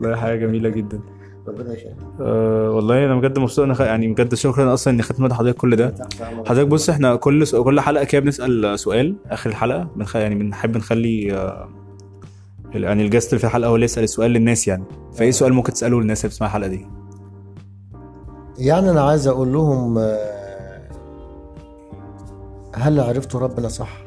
والله 0.00 0.16
حاجة 0.16 0.36
جميلة 0.46 0.68
جدا. 0.68 1.00
ربنا 1.48 1.74
يشهد 1.74 1.96
أه 2.20 2.70
والله 2.70 3.04
أنا 3.06 3.16
بجد 3.16 3.38
مبسوط 3.38 3.64
أنا 3.64 3.74
خ... 3.74 3.80
يعني 3.80 4.12
بجد 4.12 4.34
شكرا 4.34 4.74
أصلا 4.74 4.94
إني 4.94 5.02
خدت 5.02 5.20
من 5.20 5.34
حضرتك 5.34 5.56
كل 5.58 5.76
ده. 5.76 5.94
حضرتك 6.46 6.66
بص 6.66 6.90
إحنا 6.90 7.16
كل 7.16 7.46
س... 7.46 7.54
كل 7.54 7.80
حلقة 7.80 8.04
كده 8.04 8.20
بنسأل 8.20 8.78
سؤال 8.78 9.16
آخر 9.26 9.50
الحلقة 9.50 9.88
بنخ... 9.96 10.16
يعني 10.16 10.34
بنحب 10.34 10.76
نخلي 10.76 11.34
آه، 11.36 11.68
يعني 12.74 13.04
الجست 13.04 13.28
اللي 13.28 13.38
في 13.38 13.44
الحلقة 13.44 13.68
هو 13.68 13.74
اللي 13.74 13.84
يسأل 13.84 14.04
السؤال 14.04 14.30
للناس 14.30 14.68
يعني. 14.68 14.84
فايه 15.14 15.30
سؤال 15.30 15.52
ممكن 15.52 15.72
تساله 15.72 16.00
للناس 16.00 16.24
اللي 16.24 16.28
بتسمع 16.30 16.46
الحلقة 16.46 16.68
دي. 16.68 16.86
يعني 18.58 18.90
أنا 18.90 19.02
عايز 19.02 19.28
أقول 19.28 19.52
لهم 19.52 19.98
آه، 19.98 20.88
هل 22.74 23.00
عرفتوا 23.00 23.40
ربنا 23.40 23.68
صح؟ 23.68 24.02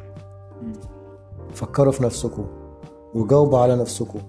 فكروا 1.54 1.92
في 1.92 2.04
نفسكم 2.04 2.46
وجاوبوا 3.14 3.60
على 3.60 3.76
نفسكم. 3.76 4.20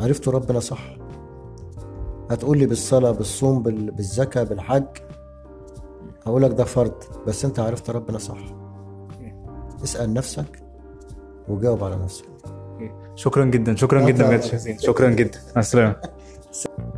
عرفتوا 0.00 0.32
ربنا 0.32 0.60
صح؟ 0.60 1.01
هتقول 2.32 2.58
لي 2.58 2.66
بالصلاة 2.66 3.10
بالصوم 3.10 3.62
بال- 3.62 3.90
بالزكاة 3.90 4.42
بالحج؟ 4.42 4.84
هقول 6.26 6.42
لك 6.42 6.50
ده 6.50 6.64
فرض 6.64 6.92
بس 7.26 7.44
انت 7.44 7.58
عرفت 7.60 7.90
ربنا 7.90 8.18
صح. 8.18 8.38
اسأل 9.84 10.14
نفسك 10.14 10.62
وجاوب 11.48 11.84
على 11.84 11.96
نفسك. 11.96 12.24
شكرا 13.14 13.44
جدا 13.44 13.76
شكرا 13.76 14.06
جدا. 14.06 14.28
بجد 14.28 14.78
شكرا 14.80 15.10
جدا. 15.10 15.38
مع 15.56 15.60
السلامة. 15.60 15.96